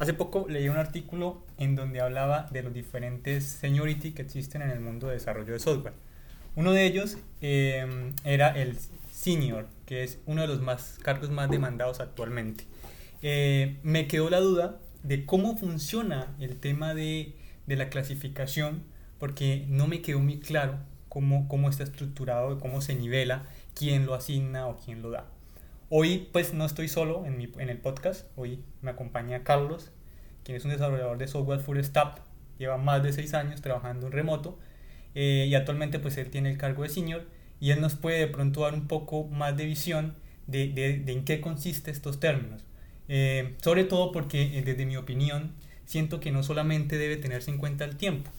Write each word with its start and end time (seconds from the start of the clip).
Hace 0.00 0.14
poco 0.14 0.46
leí 0.48 0.66
un 0.70 0.78
artículo 0.78 1.44
en 1.58 1.76
donde 1.76 2.00
hablaba 2.00 2.48
de 2.50 2.62
los 2.62 2.72
diferentes 2.72 3.44
seniority 3.44 4.12
que 4.12 4.22
existen 4.22 4.62
en 4.62 4.70
el 4.70 4.80
mundo 4.80 5.08
de 5.08 5.12
desarrollo 5.12 5.52
de 5.52 5.58
software. 5.58 5.92
Uno 6.56 6.72
de 6.72 6.86
ellos 6.86 7.18
em, 7.42 8.14
era 8.24 8.48
el 8.48 8.78
senior, 9.12 9.68
que 9.84 10.02
es 10.02 10.18
uno 10.24 10.40
de 10.40 10.48
los 10.48 10.98
cargos 11.02 11.28
más 11.28 11.50
demandados 11.50 12.00
actualmente. 12.00 12.64
Eh, 13.20 13.76
me 13.82 14.08
quedó 14.08 14.30
la 14.30 14.40
duda 14.40 14.78
de 15.02 15.26
cómo 15.26 15.58
funciona 15.58 16.34
el 16.40 16.56
tema 16.56 16.94
de, 16.94 17.34
de, 17.66 17.76
la 17.76 17.90
clasificación, 17.90 18.82
porque 19.18 19.66
no 19.68 19.86
me 19.86 20.00
quedó 20.00 20.20
muy 20.20 20.40
claro 20.40 20.78
cómo, 21.10 21.46
cómo 21.46 21.68
está 21.68 21.82
estructurado, 21.82 22.58
cómo 22.58 22.80
se 22.80 22.94
nivela, 22.94 23.50
quién 23.74 24.06
lo 24.06 24.14
asigna 24.14 24.66
o 24.66 24.78
quién 24.78 25.02
lo 25.02 25.10
da. 25.10 25.26
Hoy 25.92 26.28
pues 26.32 26.54
no 26.54 26.64
estoy 26.66 26.86
solo 26.86 27.26
en, 27.26 27.36
mi, 27.36 27.52
en 27.58 27.68
el 27.68 27.78
podcast, 27.78 28.24
hoy 28.36 28.62
me 28.80 28.92
acompaña 28.92 29.42
Carlos, 29.42 29.90
quien 30.44 30.56
es 30.56 30.64
un 30.64 30.70
desarrollador 30.70 31.18
de 31.18 31.26
software 31.26 31.58
full 31.58 31.80
stack, 31.80 32.22
lleva 32.58 32.76
más 32.76 33.02
de 33.02 33.12
seis 33.12 33.34
años 33.34 33.60
trabajando 33.60 34.06
en 34.06 34.12
remoto 34.12 34.56
eh, 35.16 35.48
y 35.48 35.54
actualmente 35.56 35.98
pues 35.98 36.16
él 36.16 36.30
tiene 36.30 36.48
el 36.48 36.58
cargo 36.58 36.84
de 36.84 36.90
senior 36.90 37.26
y 37.58 37.72
él 37.72 37.80
nos 37.80 37.96
puede 37.96 38.20
de 38.20 38.28
pronto 38.28 38.60
dar 38.60 38.74
un 38.74 38.86
poco 38.86 39.24
más 39.24 39.56
de 39.56 39.66
visión 39.66 40.14
de, 40.46 40.68
de, 40.68 41.12
en 41.12 41.24
qué 41.24 41.40
consiste 41.40 41.90
estos 41.90 42.20
términos. 42.20 42.64
Eh, 43.08 43.56
sobre 43.60 43.82
todo 43.82 44.12
porque 44.12 44.58
eh, 44.58 44.62
desde 44.62 44.86
mi 44.86 44.96
opinión 44.96 45.54
siento 45.86 46.20
que 46.20 46.30
no 46.30 46.44
solamente 46.44 46.98
debe 46.98 47.16
tenerse 47.16 47.50
en 47.50 47.58
cuenta 47.58 47.84
el 47.84 47.96
tiempo, 47.96 48.30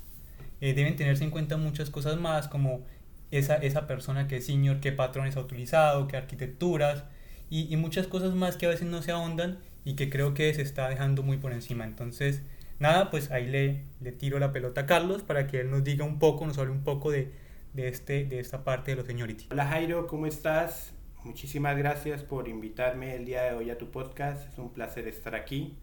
deben 0.61 0.95
tenerse 0.95 1.25
en 1.25 1.31
cuenta 1.31 1.57
muchas 1.57 1.89
cosas 1.89 2.17
más 2.17 2.47
como 2.47 2.85
esa, 3.29 3.55
esa 3.57 3.87
persona 3.87 4.29
que 4.29 4.37
es 4.37 4.45
senior, 4.45 4.79
qué 4.79 4.93
patrones 4.93 5.35
ha 5.35 5.41
utilizado, 5.41 6.07
qué 6.07 6.15
arquitecturas, 6.15 7.03
y, 7.51 7.75
muchas 7.75 8.07
cosas 8.07 8.33
más 8.33 8.55
que 8.55 8.65
a 8.65 8.69
veces 8.69 8.87
no 8.87 9.01
se 9.01 9.11
ahondan 9.11 9.59
y 9.83 9.95
que 9.95 10.09
creo 10.09 10.33
que 10.33 10.53
se 10.53 10.61
está 10.61 10.87
dejando 10.87 11.21
muy 11.21 11.37
por 11.37 11.51
encima. 11.51 11.83
Entonces, 11.83 12.43
nada, 12.79 13.11
pues 13.11 13.29
ahí 13.29 13.45
le, 13.45 13.83
le 13.99 14.13
tiro 14.13 14.39
la 14.39 14.53
pelota 14.53 14.81
a 14.81 14.85
Carlos 14.85 15.21
para 15.21 15.47
que 15.47 15.59
él 15.59 15.69
nos 15.69 15.83
diga 15.83 16.05
un 16.05 16.17
poco, 16.17 16.47
nos 16.47 16.57
hable 16.57 16.71
un 16.71 16.85
poco 16.85 17.11
de, 17.11 17.33
de, 17.73 17.89
este, 17.89 18.23
de 18.23 18.39
esta 18.39 18.63
parte 18.63 18.91
de 18.91 18.97
los 18.97 19.05
seniority. 19.05 19.47
Hola 19.51 19.65
Jairo, 19.67 20.07
¿cómo 20.07 20.27
estás? 20.27 20.93
Muchísimas 21.25 21.77
gracias 21.77 22.23
por 22.23 22.47
invitarme 22.47 23.15
el 23.15 23.25
día 23.25 23.43
de 23.43 23.53
hoy 23.53 23.69
a 23.69 23.77
tu 23.77 23.91
podcast. 23.91 24.49
Es 24.49 24.57
un 24.57 24.71
placer 24.71 25.09
estar 25.09 25.35
aquí. 25.35 25.75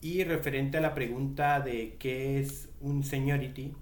Y 0.00 0.24
referente 0.24 0.78
a 0.78 0.80
la 0.80 0.94
pregunta 0.94 1.60
de 1.60 1.96
qué 1.98 2.40
es 2.40 2.70
un 2.80 3.04
seniority 3.04 3.74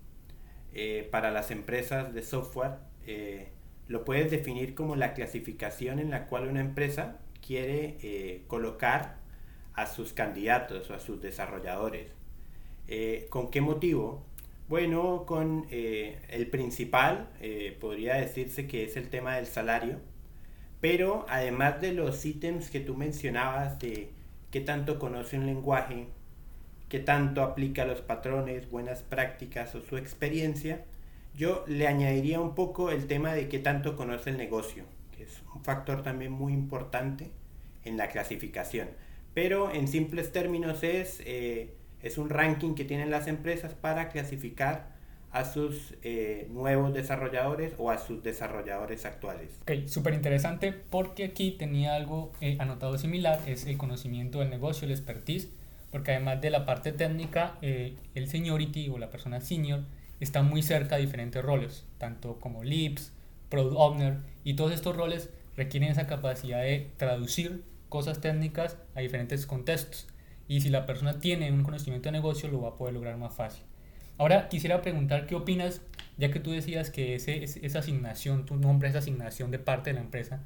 eh, 0.74 1.08
para 1.12 1.30
las 1.30 1.52
empresas 1.52 2.12
de 2.12 2.22
software, 2.22 2.72
eh, 3.06 3.52
lo 3.88 4.04
puedes 4.04 4.30
definir 4.30 4.74
como 4.74 4.96
la 4.96 5.14
clasificación 5.14 5.98
en 5.98 6.10
la 6.10 6.26
cual 6.26 6.48
una 6.48 6.60
empresa 6.60 7.18
quiere 7.44 7.96
eh, 8.02 8.42
colocar 8.46 9.16
a 9.74 9.86
sus 9.86 10.12
candidatos 10.12 10.90
o 10.90 10.94
a 10.94 11.00
sus 11.00 11.20
desarrolladores. 11.20 12.08
Eh, 12.86 13.26
¿Con 13.30 13.50
qué 13.50 13.60
motivo? 13.60 14.22
Bueno, 14.68 15.24
con 15.26 15.66
eh, 15.70 16.20
el 16.28 16.48
principal 16.48 17.30
podría 17.80 18.16
decirse 18.16 18.66
que 18.66 18.84
es 18.84 18.98
el 18.98 19.08
tema 19.08 19.36
del 19.36 19.46
salario, 19.46 19.98
pero 20.82 21.24
además 21.30 21.80
de 21.80 21.92
los 21.92 22.24
ítems 22.26 22.70
que 22.70 22.80
tú 22.80 22.94
mencionabas 22.94 23.78
de 23.78 24.10
qué 24.50 24.60
tanto 24.60 24.98
conoce 24.98 25.38
un 25.38 25.46
lenguaje, 25.46 26.08
qué 26.90 26.98
tanto 26.98 27.42
aplica 27.42 27.86
los 27.86 28.02
patrones, 28.02 28.70
buenas 28.70 29.02
prácticas 29.02 29.74
o 29.74 29.80
su 29.80 29.96
experiencia, 29.96 30.84
yo 31.38 31.64
le 31.68 31.86
añadiría 31.86 32.40
un 32.40 32.56
poco 32.56 32.90
el 32.90 33.06
tema 33.06 33.32
de 33.32 33.48
qué 33.48 33.60
tanto 33.60 33.94
conoce 33.96 34.30
el 34.30 34.36
negocio, 34.36 34.84
que 35.16 35.22
es 35.22 35.40
un 35.54 35.62
factor 35.62 36.02
también 36.02 36.32
muy 36.32 36.52
importante 36.52 37.30
en 37.84 37.96
la 37.96 38.08
clasificación. 38.08 38.88
Pero 39.34 39.72
en 39.72 39.86
simples 39.86 40.32
términos 40.32 40.82
es, 40.82 41.22
eh, 41.24 41.74
es 42.02 42.18
un 42.18 42.28
ranking 42.28 42.74
que 42.74 42.84
tienen 42.84 43.10
las 43.10 43.28
empresas 43.28 43.72
para 43.72 44.08
clasificar 44.08 44.98
a 45.30 45.44
sus 45.44 45.94
eh, 46.02 46.48
nuevos 46.50 46.92
desarrolladores 46.92 47.72
o 47.78 47.92
a 47.92 47.98
sus 47.98 48.20
desarrolladores 48.24 49.04
actuales. 49.04 49.60
Ok, 49.62 49.86
súper 49.86 50.14
interesante 50.14 50.72
porque 50.72 51.22
aquí 51.22 51.52
tenía 51.52 51.94
algo 51.94 52.32
eh, 52.40 52.56
anotado 52.58 52.98
similar, 52.98 53.38
es 53.46 53.64
el 53.66 53.76
conocimiento 53.76 54.40
del 54.40 54.50
negocio, 54.50 54.86
el 54.86 54.90
expertise, 54.90 55.50
porque 55.92 56.12
además 56.12 56.40
de 56.40 56.50
la 56.50 56.66
parte 56.66 56.90
técnica, 56.90 57.58
el 57.62 58.26
seniority 58.26 58.88
o 58.88 58.98
la 58.98 59.08
persona 59.08 59.40
senior 59.40 59.84
está 60.20 60.42
muy 60.42 60.62
cerca 60.62 60.96
de 60.96 61.02
diferentes 61.02 61.42
roles, 61.42 61.84
tanto 61.98 62.38
como 62.40 62.64
Leads, 62.64 63.12
Product 63.48 63.76
Owner, 63.76 64.18
y 64.44 64.54
todos 64.54 64.72
estos 64.72 64.96
roles 64.96 65.30
requieren 65.56 65.90
esa 65.90 66.06
capacidad 66.06 66.62
de 66.62 66.90
traducir 66.96 67.64
cosas 67.88 68.20
técnicas 68.20 68.76
a 68.94 69.00
diferentes 69.00 69.46
contextos. 69.46 70.06
Y 70.46 70.60
si 70.60 70.70
la 70.70 70.86
persona 70.86 71.18
tiene 71.18 71.52
un 71.52 71.62
conocimiento 71.62 72.08
de 72.08 72.12
negocio, 72.12 72.48
lo 72.48 72.62
va 72.62 72.70
a 72.70 72.76
poder 72.76 72.94
lograr 72.94 73.16
más 73.16 73.34
fácil. 73.34 73.64
Ahora 74.16 74.48
quisiera 74.48 74.82
preguntar 74.82 75.26
qué 75.26 75.34
opinas, 75.34 75.82
ya 76.16 76.30
que 76.30 76.40
tú 76.40 76.50
decías 76.50 76.90
que 76.90 77.14
ese, 77.14 77.44
esa 77.44 77.78
asignación, 77.78 78.46
tu 78.46 78.56
nombre 78.56 78.88
esa 78.88 78.98
asignación 78.98 79.50
de 79.50 79.58
parte 79.58 79.90
de 79.90 79.94
la 79.94 80.00
empresa, 80.00 80.42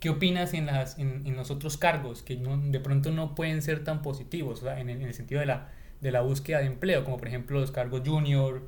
¿qué 0.00 0.10
opinas 0.10 0.52
en, 0.52 0.66
las, 0.66 0.98
en, 0.98 1.34
los 1.34 1.50
otros 1.50 1.78
cargos 1.78 2.22
que 2.22 2.36
de 2.36 2.80
pronto 2.80 3.10
no 3.10 3.34
pueden 3.34 3.62
ser 3.62 3.82
tan 3.82 4.02
positivos 4.02 4.62
en, 4.62 4.90
el, 4.90 5.00
en, 5.00 5.08
el, 5.08 5.14
sentido 5.14 5.40
de 5.40 5.46
la, 5.46 5.70
de 6.02 6.12
la 6.12 6.20
búsqueda 6.20 6.58
de 6.58 6.66
empleo, 6.66 7.04
como 7.04 7.16
por 7.16 7.28
ejemplo 7.28 7.60
los 7.60 7.70
cargos 7.70 8.02
junior, 8.04 8.62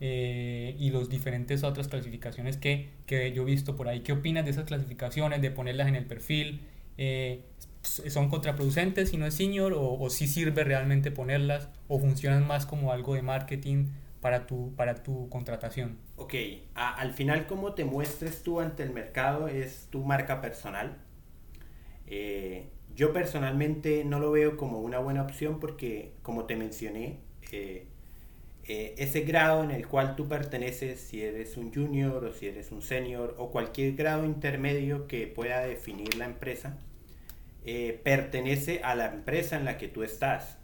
eh, 0.00 0.76
y 0.78 0.90
los 0.90 1.08
diferentes 1.08 1.64
otras 1.64 1.88
clasificaciones 1.88 2.56
que, 2.56 2.90
que, 3.06 3.32
yo 3.32 3.42
he 3.42 3.46
visto 3.46 3.74
por 3.74 3.88
ahí. 3.88 4.00
¿Qué 4.00 4.12
opinas 4.12 4.44
de 4.44 4.52
esas 4.52 4.64
clasificaciones, 4.64 5.42
de 5.42 5.50
ponerlas 5.50 5.88
en 5.88 5.96
el 5.96 6.06
perfil? 6.06 6.60
Eh, 6.98 7.42
¿Son 7.82 8.28
contraproducentes 8.28 9.10
si 9.10 9.16
no 9.16 9.26
es 9.26 9.34
senior 9.34 9.72
o, 9.76 10.10
si 10.10 10.26
sirve 10.26 10.62
realmente 10.64 11.10
ponerlas 11.10 11.68
o 11.88 11.98
funcionan 11.98 12.46
más 12.46 12.66
como 12.66 12.92
algo 12.92 13.14
de 13.14 13.22
marketing 13.22 13.86
para 14.20 14.46
tu, 14.46 14.74
para 14.76 15.02
tu 15.02 15.28
contratación? 15.28 15.96
Ok, 16.16 16.34
al 16.74 17.12
final 17.12 17.46
cómo 17.46 17.74
te 17.74 17.84
muestres 17.84 18.42
tú 18.42 18.60
ante 18.60 18.82
el 18.82 18.90
mercado 18.90 19.48
es 19.48 19.88
tu 19.90 20.04
marca 20.04 20.40
personal. 20.40 20.98
Eh, 22.06 22.68
yo 22.94 23.12
personalmente 23.12 24.04
no 24.04 24.18
lo 24.18 24.32
veo 24.32 24.56
como 24.56 24.80
una 24.80 24.98
buena 24.98 25.22
opción 25.22 25.60
porque, 25.60 26.14
como 26.22 26.44
te 26.44 26.56
mencioné, 26.56 27.20
ese 28.68 29.22
grado 29.22 29.64
en 29.64 29.70
el 29.70 29.88
cual 29.88 30.14
tú 30.14 30.28
perteneces, 30.28 31.00
si 31.00 31.22
eres 31.22 31.56
un 31.56 31.72
junior 31.72 32.24
o 32.24 32.32
si 32.32 32.48
eres 32.48 32.70
un 32.70 32.82
senior 32.82 33.34
o 33.38 33.50
cualquier 33.50 33.94
grado 33.94 34.26
intermedio 34.26 35.06
que 35.06 35.26
pueda 35.26 35.60
definir 35.60 36.16
la 36.16 36.26
empresa, 36.26 36.78
eh, 37.64 38.00
pertenece 38.02 38.80
a 38.82 38.94
la 38.94 39.06
empresa 39.12 39.56
en 39.56 39.64
la 39.64 39.78
que 39.78 39.88
tú 39.88 40.02
estás. 40.02 40.58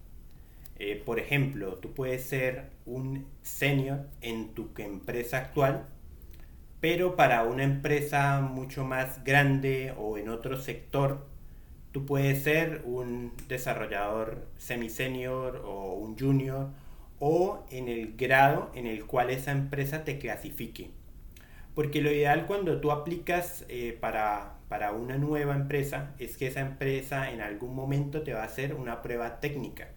Eh, 0.78 1.02
por 1.04 1.18
ejemplo, 1.18 1.76
tú 1.76 1.92
puedes 1.92 2.22
ser 2.24 2.70
un 2.86 3.26
senior 3.42 4.08
en 4.20 4.54
tu 4.54 4.70
empresa 4.78 5.38
actual, 5.38 5.86
pero 6.80 7.16
para 7.16 7.44
una 7.44 7.64
empresa 7.64 8.40
mucho 8.40 8.84
más 8.84 9.24
grande 9.24 9.94
o 9.98 10.18
en 10.18 10.28
otro 10.28 10.58
sector, 10.60 11.26
tú 11.92 12.06
puedes 12.06 12.42
ser 12.42 12.82
un 12.84 13.32
desarrollador 13.48 14.46
semi-senior 14.58 15.62
o 15.64 15.94
un 15.94 16.18
junior 16.18 16.70
o 17.18 17.64
en 17.70 17.88
el 17.88 18.16
grado 18.16 18.70
en 18.74 18.86
el 18.86 19.06
cual 19.06 19.30
esa 19.30 19.52
empresa 19.52 20.04
te 20.04 20.18
clasifique. 20.18 20.90
Porque 21.74 22.00
lo 22.00 22.10
ideal 22.10 22.46
cuando 22.46 22.80
tú 22.80 22.92
aplicas 22.92 23.64
eh, 23.68 23.96
para, 24.00 24.58
para 24.68 24.92
una 24.92 25.18
nueva 25.18 25.54
empresa 25.54 26.14
es 26.18 26.36
que 26.36 26.46
esa 26.46 26.60
empresa 26.60 27.32
en 27.32 27.40
algún 27.40 27.74
momento 27.74 28.22
te 28.22 28.32
va 28.32 28.42
a 28.42 28.46
hacer 28.46 28.74
una 28.74 29.02
prueba 29.02 29.40
técnica. 29.40 29.88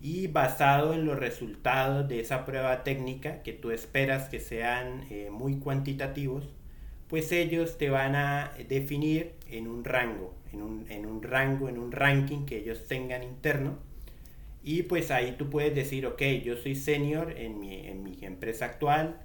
Y 0.00 0.28
basado 0.28 0.94
en 0.94 1.04
los 1.04 1.18
resultados 1.18 2.08
de 2.08 2.20
esa 2.20 2.44
prueba 2.44 2.84
técnica, 2.84 3.42
que 3.42 3.52
tú 3.52 3.72
esperas 3.72 4.28
que 4.28 4.38
sean 4.38 5.06
eh, 5.10 5.28
muy 5.32 5.58
cuantitativos, 5.58 6.48
pues 7.08 7.32
ellos 7.32 7.78
te 7.78 7.90
van 7.90 8.14
a 8.14 8.52
definir 8.68 9.32
en 9.50 9.66
un 9.66 9.82
rango, 9.82 10.34
en 10.52 10.62
un, 10.62 10.86
en 10.90 11.06
un 11.06 11.22
rango, 11.22 11.68
en 11.68 11.78
un 11.78 11.90
ranking 11.90 12.44
que 12.44 12.58
ellos 12.58 12.86
tengan 12.86 13.24
interno 13.24 13.78
y 14.62 14.82
pues 14.82 15.10
ahí 15.10 15.34
tú 15.38 15.50
puedes 15.50 15.74
decir, 15.74 16.06
ok, 16.06 16.22
yo 16.44 16.56
soy 16.56 16.74
senior 16.74 17.34
en 17.36 17.60
mi, 17.60 17.86
en 17.86 18.02
mi 18.02 18.18
empresa 18.22 18.66
actual 18.66 19.20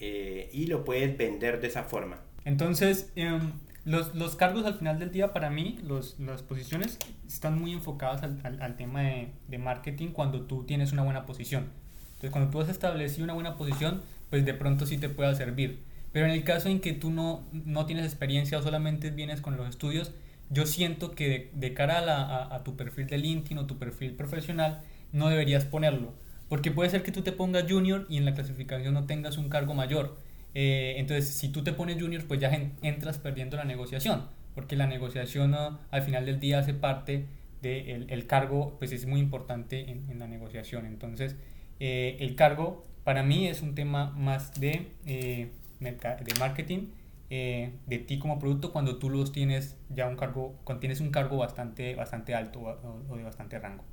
eh, 0.00 0.50
y 0.52 0.66
lo 0.66 0.84
puedes 0.84 1.16
vender 1.16 1.60
de 1.60 1.68
esa 1.68 1.84
forma. 1.84 2.20
Entonces, 2.44 3.12
em, 3.14 3.52
los, 3.84 4.14
los, 4.14 4.34
cargos 4.34 4.64
al 4.64 4.74
final 4.74 4.98
del 4.98 5.12
día 5.12 5.32
para 5.32 5.50
mí, 5.50 5.78
los, 5.84 6.18
las 6.18 6.42
posiciones 6.42 6.98
están 7.26 7.58
muy 7.58 7.72
enfocadas 7.72 8.22
al, 8.22 8.60
al, 8.60 8.76
tema 8.76 9.02
de, 9.02 9.28
de, 9.48 9.58
marketing 9.58 10.08
cuando 10.08 10.42
tú 10.42 10.64
tienes 10.64 10.92
una 10.92 11.02
buena 11.02 11.26
posición. 11.26 11.68
Entonces, 12.06 12.30
cuando 12.30 12.50
tú 12.50 12.60
has 12.60 12.68
establecido 12.68 13.24
una 13.24 13.34
buena 13.34 13.56
posición, 13.56 14.02
pues 14.30 14.44
de 14.44 14.54
pronto 14.54 14.86
sí 14.86 14.98
te 14.98 15.08
pueda 15.08 15.34
servir. 15.34 15.80
Pero 16.12 16.26
en 16.26 16.32
el 16.32 16.44
caso 16.44 16.68
en 16.68 16.80
que 16.80 16.92
tú 16.92 17.10
no, 17.10 17.44
no 17.52 17.86
tienes 17.86 18.04
experiencia 18.04 18.58
o 18.58 18.62
solamente 18.62 19.10
vienes 19.10 19.40
con 19.40 19.56
los 19.56 19.68
estudios, 19.68 20.12
yo 20.52 20.66
siento 20.66 21.12
que 21.12 21.50
de, 21.54 21.74
cara 21.74 21.98
a, 21.98 22.54
a, 22.54 22.62
tu 22.64 22.76
perfil 22.76 23.06
de 23.06 23.18
LinkedIn 23.18 23.58
o 23.58 23.66
tu 23.66 23.78
perfil 23.78 24.14
profesional 24.14 24.82
no 25.12 25.28
deberías 25.28 25.64
ponerlo. 25.64 26.14
Porque 26.48 26.70
puede 26.70 26.90
ser 26.90 27.02
que 27.02 27.12
tú 27.12 27.22
te 27.22 27.32
pongas 27.32 27.64
junior 27.70 28.06
y 28.10 28.18
en 28.18 28.26
la 28.26 28.34
clasificación 28.34 28.92
no 28.92 29.06
tengas 29.06 29.38
un 29.38 29.48
cargo 29.48 29.72
mayor. 29.72 30.18
Eh, 30.54 30.94
entonces, 30.98 31.28
si 31.34 31.48
tú 31.48 31.64
te 31.64 31.72
pones 31.72 32.00
junior, 32.00 32.24
pues 32.26 32.40
ya 32.40 32.50
entras 32.82 33.18
perdiendo 33.18 33.56
la 33.56 33.64
negociación. 33.64 34.26
Porque 34.54 34.76
la 34.76 34.86
negociación 34.86 35.54
al 35.54 36.02
final 36.02 36.26
del 36.26 36.40
día 36.40 36.58
hace 36.58 36.74
parte 36.74 37.26
de 37.62 38.04
el, 38.08 38.26
cargo 38.26 38.76
pues 38.78 38.92
es 38.92 39.06
muy 39.06 39.20
importante 39.20 39.88
en, 39.88 40.18
la 40.18 40.26
negociación. 40.26 40.84
Entonces, 40.84 41.36
eh, 41.80 42.16
el 42.20 42.34
cargo 42.34 42.84
para 43.04 43.22
mí 43.22 43.46
es 43.46 43.62
un 43.62 43.74
tema 43.74 44.10
más 44.10 44.60
de, 44.60 44.88
eh, 45.06 45.48
de 45.80 46.34
marketing, 46.38 46.88
eh, 47.34 47.72
de 47.86 47.98
ti 47.98 48.18
como 48.18 48.38
producto 48.38 48.72
cuando 48.72 48.98
tú 48.98 49.08
los 49.08 49.32
tienes 49.32 49.78
ya 49.88 50.06
un 50.06 50.16
cargo, 50.16 50.54
cuando 50.64 50.80
tienes 50.80 51.00
un 51.00 51.10
cargo 51.10 51.38
bastante, 51.38 51.94
bastante 51.94 52.34
alto 52.34 52.60
o, 52.60 53.16
de 53.16 53.22
bastante 53.22 53.58
rango. 53.58 53.84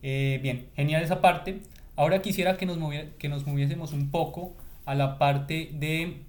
bien, 0.00 0.68
genial 0.74 1.02
esa 1.02 1.20
parte. 1.20 1.60
Ahora 1.94 2.22
quisiera 2.22 2.56
que 2.56 2.64
nos, 2.66 2.78
que 3.18 3.28
nos 3.28 3.46
moviésemos 3.46 3.92
un 3.92 4.10
poco 4.10 4.56
a 4.86 4.94
la 4.94 5.18
parte 5.18 5.70
de 5.74 6.22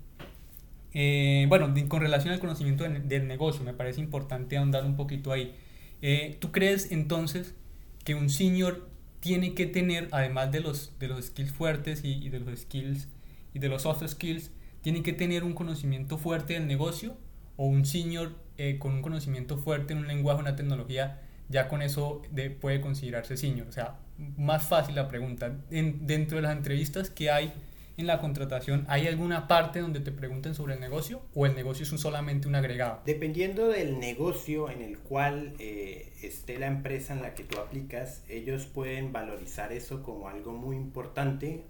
bueno, 1.47 1.73
con 1.87 2.01
relación 2.01 2.33
al 2.33 2.39
conocimiento 2.39 2.83
del 2.83 3.27
negocio, 3.27 3.63
me 3.63 3.73
parece 3.73 4.01
importante 4.01 4.57
ahondar 4.57 4.85
un 4.85 4.95
poquito 4.95 5.31
ahí. 5.31 5.55
Eh, 6.01 6.37
¿Tú 6.39 6.51
crees 6.51 6.91
entonces 6.91 7.55
que 8.03 8.15
un 8.15 8.29
senior 8.29 8.87
tiene 9.19 9.55
que 9.55 9.65
tener, 9.65 10.07
además 10.11 10.51
de 10.51 10.59
los, 10.59 10.93
de 10.99 11.07
los 11.07 11.25
skills 11.25 11.51
fuertes 11.51 12.01
y, 12.03 12.29
de 12.29 12.39
los 12.39 12.59
skills 12.59 13.07
y 13.53 13.59
de 13.59 13.69
los 13.69 13.81
soft 13.81 14.07
skills, 14.07 14.51
tiene 14.85 15.01
que 15.01 15.13
tener 15.13 15.43
un 15.43 15.53
conocimiento 15.53 16.19
fuerte 16.19 16.53
del 16.53 16.67
negocio? 16.67 17.17
¿O 17.57 17.65
un 17.65 17.87
senior 17.87 18.35
eh, 18.59 18.77
con 18.77 18.93
un 18.93 19.01
conocimiento 19.01 19.57
fuerte 19.57 19.93
en 19.93 19.97
un 19.97 20.05
lenguaje, 20.05 20.41
una 20.41 20.55
tecnología, 20.55 21.23
ya 21.49 21.67
con 21.67 21.81
eso 21.81 22.21
puede 22.61 22.81
considerarse 22.81 23.35
senior? 23.35 23.67
O 23.67 23.71
sea, 23.71 23.97
más 24.37 24.67
fácil 24.67 24.93
la 24.93 25.07
pregunta. 25.07 25.57
dentro 25.71 26.35
de 26.35 26.43
las 26.43 26.55
entrevistas 26.55 27.09
que 27.09 27.31
hay 27.31 27.51
en 27.97 28.05
la 28.05 28.19
contratación, 28.19 28.85
¿hay 28.87 29.07
alguna 29.07 29.47
parte 29.47 29.79
donde 29.79 30.01
te 30.01 30.11
pregunten 30.11 30.53
sobre 30.53 30.75
el 30.75 30.79
negocio 30.79 31.23
o 31.33 31.47
el 31.47 31.55
negocio 31.55 31.81
es 31.81 31.91
un, 31.91 31.97
solamente 31.97 32.47
un 32.47 32.53
agregado? 32.53 33.01
Dependiendo 33.07 33.69
del 33.69 33.99
negocio 33.99 34.69
en 34.69 34.83
el 34.83 34.99
cual 34.99 35.55
eh, 35.57 36.13
esté 36.21 36.59
la 36.59 36.67
empresa 36.67 37.15
en 37.15 37.23
la 37.23 37.33
que 37.33 37.43
tú 37.43 37.57
aplicas, 37.57 38.23
ellos 38.29 38.67
pueden 38.67 39.11
valorizar 39.11 39.73
eso 39.73 40.03
como 40.03 40.29
algo 40.29 40.53
muy 40.53 40.75
importante, 40.75 41.63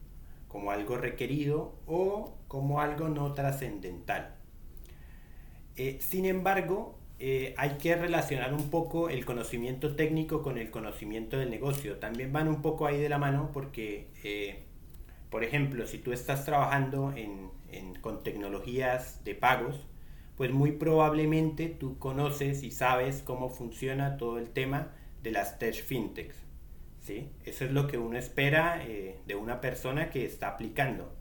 como 0.55 0.71
algo 0.71 0.95
requerido 0.95 1.75
o 1.85 2.33
como 2.47 2.79
algo 2.79 3.09
no 3.09 3.33
trascendental. 3.33 4.35
Eh, 5.75 5.97
sin 5.99 6.23
embargo, 6.23 6.97
eh, 7.19 7.53
hay 7.57 7.71
que 7.71 7.93
relacionar 7.97 8.53
un 8.53 8.69
poco 8.69 9.09
el 9.09 9.25
conocimiento 9.25 9.97
técnico 9.97 10.41
con 10.41 10.57
el 10.57 10.71
conocimiento 10.71 11.37
del 11.37 11.49
negocio. 11.49 11.97
También 11.97 12.31
van 12.31 12.47
un 12.47 12.61
poco 12.61 12.85
ahí 12.85 12.97
de 12.97 13.09
la 13.09 13.17
mano 13.17 13.49
porque 13.51 14.07
por 15.29 15.43
ejemplo, 15.43 15.85
si 15.87 15.97
tú 15.97 16.13
estás 16.13 16.45
trabajando 16.45 17.13
con 17.99 18.23
tecnologías 18.23 19.25
de 19.25 19.35
pagos, 19.35 19.85
pues 20.37 20.51
muy 20.53 20.71
probablemente 20.71 21.67
tú 21.67 21.99
conoces 21.99 22.63
y 22.63 22.71
sabes 22.71 23.21
cómo 23.25 23.49
funciona 23.49 24.15
todo 24.15 24.39
el 24.39 24.51
tema 24.51 24.93
de 25.21 25.31
las 25.31 25.59
tech 25.59 25.75
fintechs. 25.83 26.44
¿Sí? 27.05 27.29
Eso 27.45 27.65
es 27.65 27.71
lo 27.71 27.87
que 27.87 27.97
uno 27.97 28.17
espera 28.17 28.83
eh, 28.83 29.19
de 29.27 29.35
una 29.35 29.61
persona 29.61 30.09
que 30.09 30.25
está 30.25 30.49
aplicando. 30.49 31.13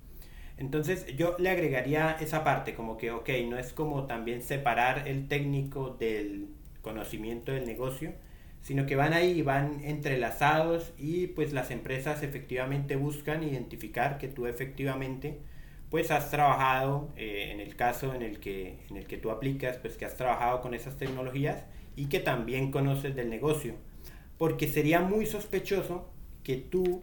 Entonces 0.57 1.07
yo 1.17 1.37
le 1.39 1.51
agregaría 1.51 2.17
esa 2.21 2.43
parte, 2.43 2.75
como 2.75 2.97
que, 2.97 3.11
ok, 3.11 3.29
no 3.49 3.59
es 3.59 3.73
como 3.73 4.07
también 4.07 4.43
separar 4.43 5.07
el 5.09 5.29
técnico 5.29 5.91
del 5.91 6.49
conocimiento 6.81 7.53
del 7.53 7.67
negocio, 7.67 8.13
sino 8.63 8.87
que 8.87 8.97
van 8.97 9.13
ahí, 9.13 9.43
van 9.43 9.85
entrelazados 9.85 10.95
y 10.97 11.27
pues 11.29 11.53
las 11.53 11.71
empresas 11.71 12.23
efectivamente 12.23 12.97
buscan 12.97 13.43
identificar 13.43 14.17
que 14.17 14.29
tú 14.29 14.47
efectivamente 14.47 15.39
pues 15.91 16.11
has 16.11 16.31
trabajado, 16.31 17.11
eh, 17.17 17.51
en 17.53 17.61
el 17.61 17.77
caso 17.77 18.15
en 18.15 18.23
el, 18.23 18.41
que, 18.41 18.79
en 18.89 18.97
el 18.97 19.07
que 19.07 19.19
tú 19.19 19.31
aplicas, 19.31 19.77
pues 19.77 19.97
que 19.97 20.07
has 20.07 20.17
trabajado 20.17 20.63
con 20.63 20.73
esas 20.73 20.97
tecnologías 20.97 21.67
y 21.95 22.07
que 22.07 22.21
también 22.21 22.71
conoces 22.71 23.15
del 23.15 23.29
negocio. 23.29 23.75
Porque 24.45 24.69
sería 24.69 25.01
muy 25.01 25.25
sospechoso 25.25 26.07
que 26.43 26.59
tú 26.59 27.01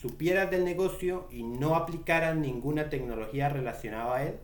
supieras 0.00 0.50
del 0.50 0.64
negocio 0.64 1.28
y 1.30 1.44
no 1.44 1.76
aplicaras 1.76 2.34
ninguna 2.34 2.90
tecnología 2.90 3.48
relacionada 3.48 4.16
a 4.16 4.24
él, 4.24 4.34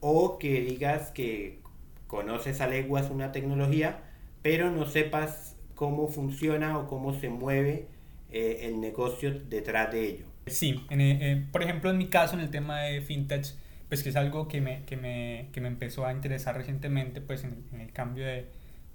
o 0.00 0.36
que 0.36 0.62
digas 0.62 1.12
que 1.12 1.60
conoces 2.08 2.60
a 2.60 2.66
leguas 2.66 3.08
una 3.12 3.30
tecnología, 3.30 4.00
pero 4.42 4.68
no 4.72 4.84
sepas 4.86 5.54
cómo 5.76 6.08
funciona 6.08 6.76
o 6.76 6.88
cómo 6.88 7.14
se 7.14 7.28
mueve 7.28 7.86
eh, 8.32 8.62
el 8.62 8.80
negocio 8.80 9.38
detrás 9.48 9.92
de 9.92 10.08
ello. 10.08 10.24
Sí, 10.48 10.84
eh, 10.90 11.46
por 11.52 11.62
ejemplo 11.62 11.90
en 11.90 11.98
mi 11.98 12.08
caso 12.08 12.34
en 12.34 12.40
el 12.40 12.50
tema 12.50 12.80
de 12.80 13.00
fintech, 13.00 13.46
pues 13.88 14.02
que 14.02 14.08
es 14.08 14.16
algo 14.16 14.48
que 14.48 14.60
me, 14.60 14.82
que 14.86 14.96
me, 14.96 15.50
que 15.52 15.60
me 15.60 15.68
empezó 15.68 16.04
a 16.04 16.10
interesar 16.10 16.56
recientemente, 16.56 17.20
pues 17.20 17.44
en, 17.44 17.62
el 17.80 17.92
cambio 17.92 18.26
de, 18.26 18.46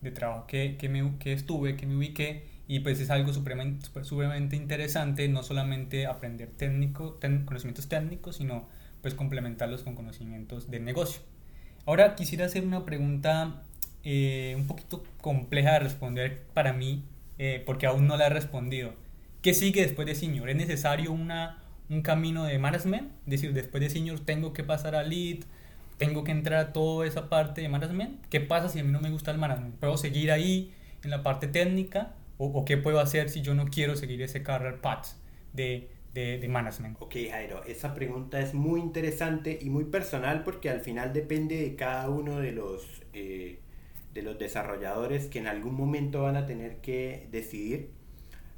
de 0.01 0.11
trabajo 0.11 0.45
que, 0.45 0.75
que, 0.77 0.89
me, 0.89 1.17
que 1.19 1.31
estuve, 1.31 1.77
que 1.77 1.85
me 1.85 1.95
ubiqué, 1.95 2.50
y 2.71 2.79
pues 2.79 3.01
es 3.01 3.09
algo 3.09 3.33
supremamente, 3.33 3.89
supremamente 4.03 4.55
interesante, 4.55 5.27
no 5.27 5.43
solamente 5.43 6.05
aprender 6.05 6.51
técnico, 6.51 7.19
conocimientos 7.19 7.89
técnicos, 7.89 8.37
sino 8.37 8.65
pues 9.01 9.13
complementarlos 9.13 9.83
con 9.83 9.93
conocimientos 9.93 10.71
de 10.71 10.79
negocio. 10.79 11.21
Ahora 11.85 12.15
quisiera 12.15 12.45
hacer 12.45 12.63
una 12.63 12.85
pregunta 12.85 13.63
eh, 14.05 14.55
un 14.57 14.67
poquito 14.67 15.03
compleja 15.19 15.73
de 15.73 15.79
responder 15.79 16.45
para 16.53 16.71
mí, 16.71 17.03
eh, 17.39 17.61
porque 17.65 17.87
aún 17.87 18.07
no 18.07 18.15
la 18.15 18.27
he 18.27 18.29
respondido. 18.29 18.93
¿Qué 19.41 19.53
sigue 19.53 19.81
después 19.81 20.07
de 20.07 20.15
senior? 20.15 20.49
¿Es 20.49 20.55
necesario 20.55 21.11
una, 21.11 21.61
un 21.89 22.01
camino 22.01 22.45
de 22.45 22.57
management? 22.57 23.11
Es 23.25 23.31
decir, 23.31 23.51
después 23.51 23.83
de 23.83 23.89
senior 23.89 24.21
tengo 24.21 24.53
que 24.53 24.63
pasar 24.63 24.95
a 24.95 25.03
lead, 25.03 25.39
tengo 25.97 26.23
que 26.23 26.31
entrar 26.31 26.67
a 26.67 26.71
toda 26.71 27.05
esa 27.05 27.27
parte 27.27 27.59
de 27.59 27.67
management. 27.67 28.25
¿Qué 28.29 28.39
pasa 28.39 28.69
si 28.69 28.79
a 28.79 28.83
mí 28.85 28.93
no 28.93 29.01
me 29.01 29.09
gusta 29.09 29.31
el 29.31 29.39
management? 29.39 29.75
¿Puedo 29.75 29.97
seguir 29.97 30.31
ahí 30.31 30.73
en 31.03 31.09
la 31.09 31.21
parte 31.21 31.47
técnica? 31.47 32.13
¿O, 32.41 32.45
o 32.45 32.65
qué 32.65 32.75
puedo 32.75 32.99
hacer 32.99 33.29
si 33.29 33.43
yo 33.43 33.53
no 33.53 33.67
quiero 33.67 33.95
seguir 33.95 34.19
ese 34.23 34.41
career 34.41 34.81
path 34.81 35.09
de, 35.53 35.91
de, 36.15 36.39
de, 36.39 36.47
management? 36.47 36.97
Ok, 36.99 37.15
Jairo, 37.29 37.63
esa 37.65 37.93
pregunta 37.93 38.39
es 38.39 38.55
muy 38.55 38.81
interesante 38.81 39.59
y 39.61 39.69
muy 39.69 39.83
personal 39.83 40.43
porque 40.43 40.71
al 40.71 40.81
final 40.81 41.13
depende 41.13 41.57
de 41.57 41.75
cada 41.75 42.09
uno 42.09 42.39
de 42.39 42.51
los 42.51 43.03
eh, 43.13 43.59
de 44.15 44.23
los 44.23 44.39
desarrolladores 44.39 45.27
que 45.27 45.37
en 45.37 45.45
algún 45.45 45.75
momento 45.75 46.23
van 46.23 46.35
a 46.35 46.47
tener 46.47 46.77
que 46.77 47.27
decidir. 47.29 47.91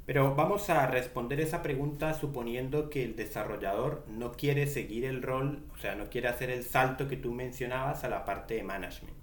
Pero 0.06 0.34
vamos 0.34 0.70
a 0.70 0.86
responder 0.86 1.40
esa 1.40 1.62
pregunta 1.62 2.14
suponiendo 2.14 2.88
que 2.88 3.04
el 3.04 3.16
desarrollador 3.16 4.06
no 4.08 4.32
quiere 4.32 4.66
seguir 4.66 5.04
el 5.04 5.20
rol, 5.20 5.62
o 5.74 5.76
sea, 5.76 5.94
no 5.94 6.08
quiere 6.08 6.28
hacer 6.28 6.48
el 6.48 6.64
salto 6.64 7.06
que 7.06 7.18
tú 7.18 7.32
mencionabas 7.32 8.02
a 8.02 8.08
la 8.08 8.24
parte 8.24 8.54
de 8.54 8.62
management. 8.62 9.14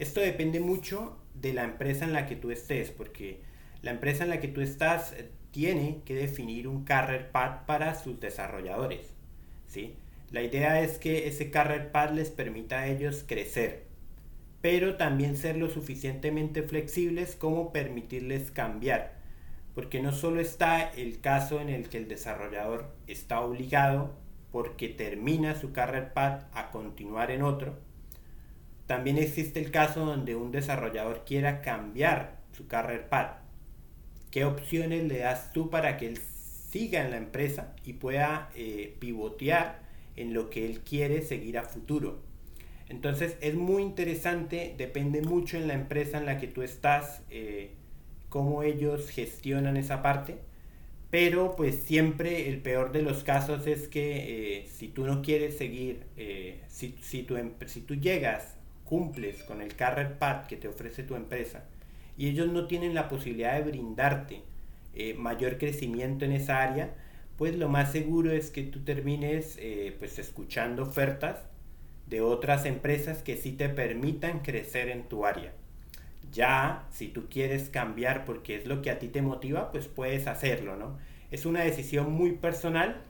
Esto 0.00 0.18
depende 0.18 0.58
mucho 0.58 1.16
de 1.34 1.52
la 1.52 1.62
empresa 1.62 2.04
en 2.04 2.12
la 2.12 2.26
que 2.26 2.34
tú 2.34 2.50
estés, 2.50 2.90
porque 2.90 3.46
la 3.82 3.90
empresa 3.90 4.24
en 4.24 4.30
la 4.30 4.40
que 4.40 4.48
tú 4.48 4.60
estás 4.60 5.12
eh, 5.12 5.30
tiene 5.50 6.02
que 6.04 6.14
definir 6.14 6.68
un 6.68 6.84
career 6.84 7.30
path 7.30 7.64
para 7.66 7.94
sus 7.94 8.20
desarrolladores. 8.20 9.14
¿sí? 9.66 9.94
La 10.30 10.42
idea 10.42 10.80
es 10.82 10.98
que 10.98 11.28
ese 11.28 11.50
career 11.50 11.90
path 11.90 12.12
les 12.12 12.30
permita 12.30 12.80
a 12.80 12.86
ellos 12.88 13.24
crecer, 13.26 13.84
pero 14.60 14.96
también 14.96 15.36
ser 15.36 15.56
lo 15.56 15.70
suficientemente 15.70 16.62
flexibles 16.62 17.36
como 17.36 17.72
permitirles 17.72 18.50
cambiar. 18.50 19.16
Porque 19.74 20.02
no 20.02 20.12
solo 20.12 20.40
está 20.40 20.82
el 20.90 21.20
caso 21.20 21.60
en 21.60 21.68
el 21.68 21.88
que 21.88 21.98
el 21.98 22.08
desarrollador 22.08 22.92
está 23.06 23.40
obligado 23.40 24.16
porque 24.50 24.88
termina 24.88 25.54
su 25.54 25.72
career 25.72 26.12
path 26.12 26.44
a 26.52 26.70
continuar 26.70 27.30
en 27.30 27.42
otro, 27.42 27.78
también 28.88 29.18
existe 29.18 29.60
el 29.60 29.70
caso 29.70 30.06
donde 30.06 30.34
un 30.34 30.50
desarrollador 30.50 31.24
quiera 31.26 31.60
cambiar 31.60 32.38
su 32.52 32.66
career 32.66 33.08
path. 33.10 33.37
¿Qué 34.30 34.44
opciones 34.44 35.04
le 35.04 35.18
das 35.18 35.52
tú 35.52 35.70
para 35.70 35.96
que 35.96 36.06
él 36.06 36.18
siga 36.70 37.04
en 37.04 37.10
la 37.10 37.16
empresa 37.16 37.74
y 37.84 37.94
pueda 37.94 38.50
eh, 38.54 38.94
pivotear 38.98 39.80
en 40.16 40.34
lo 40.34 40.50
que 40.50 40.66
él 40.66 40.80
quiere 40.80 41.22
seguir 41.22 41.56
a 41.58 41.62
futuro? 41.62 42.20
Entonces 42.88 43.36
es 43.40 43.54
muy 43.54 43.82
interesante, 43.82 44.74
depende 44.76 45.22
mucho 45.22 45.56
en 45.56 45.68
la 45.68 45.74
empresa 45.74 46.18
en 46.18 46.26
la 46.26 46.38
que 46.38 46.46
tú 46.46 46.62
estás, 46.62 47.22
eh, 47.30 47.70
cómo 48.28 48.62
ellos 48.62 49.10
gestionan 49.10 49.76
esa 49.76 50.02
parte. 50.02 50.38
Pero 51.10 51.56
pues 51.56 51.76
siempre 51.76 52.48
el 52.50 52.60
peor 52.60 52.92
de 52.92 53.02
los 53.02 53.24
casos 53.24 53.66
es 53.66 53.88
que 53.88 54.58
eh, 54.60 54.66
si 54.68 54.88
tú 54.88 55.06
no 55.06 55.22
quieres 55.22 55.56
seguir, 55.56 56.04
eh, 56.18 56.60
si, 56.68 56.94
si, 57.00 57.22
tú, 57.22 57.36
si 57.66 57.80
tú 57.80 57.94
llegas, 57.94 58.56
cumples 58.84 59.42
con 59.44 59.62
el 59.62 59.74
career 59.74 60.18
path 60.18 60.46
que 60.46 60.56
te 60.56 60.68
ofrece 60.68 61.02
tu 61.02 61.14
empresa 61.14 61.64
y 62.18 62.28
ellos 62.28 62.48
no 62.48 62.66
tienen 62.66 62.94
la 62.94 63.08
posibilidad 63.08 63.54
de 63.54 63.70
brindarte 63.70 64.42
mayor 65.16 65.58
crecimiento 65.58 66.24
en 66.24 66.32
esa 66.32 66.60
área, 66.60 66.92
pues 67.36 67.56
lo 67.56 67.68
más 67.68 67.92
seguro 67.92 68.32
es 68.32 68.50
que 68.50 68.64
tú 68.64 68.80
termines 68.80 69.58
pues 70.00 70.18
escuchando 70.18 70.82
ofertas 70.82 71.38
de 72.08 72.20
otras 72.20 72.64
empresas 72.64 73.22
que 73.22 73.36
sí 73.36 73.52
te 73.52 73.68
permitan 73.68 74.40
crecer 74.40 74.88
en 74.88 75.04
tu 75.08 75.26
área. 75.26 75.52
Ya, 76.32 76.86
si 76.90 77.08
tú 77.08 77.28
quieres 77.28 77.68
cambiar 77.70 78.24
porque 78.24 78.56
es 78.56 78.66
lo 78.66 78.82
que 78.82 78.90
a 78.90 78.98
ti 78.98 79.08
te 79.08 79.22
motiva, 79.22 79.70
pues 79.72 79.88
puedes 79.88 80.26
hacerlo, 80.26 80.76
¿no? 80.76 80.98
Es 81.30 81.46
una 81.46 81.62
decisión 81.62 82.12
muy 82.12 82.32
personal, 82.32 83.00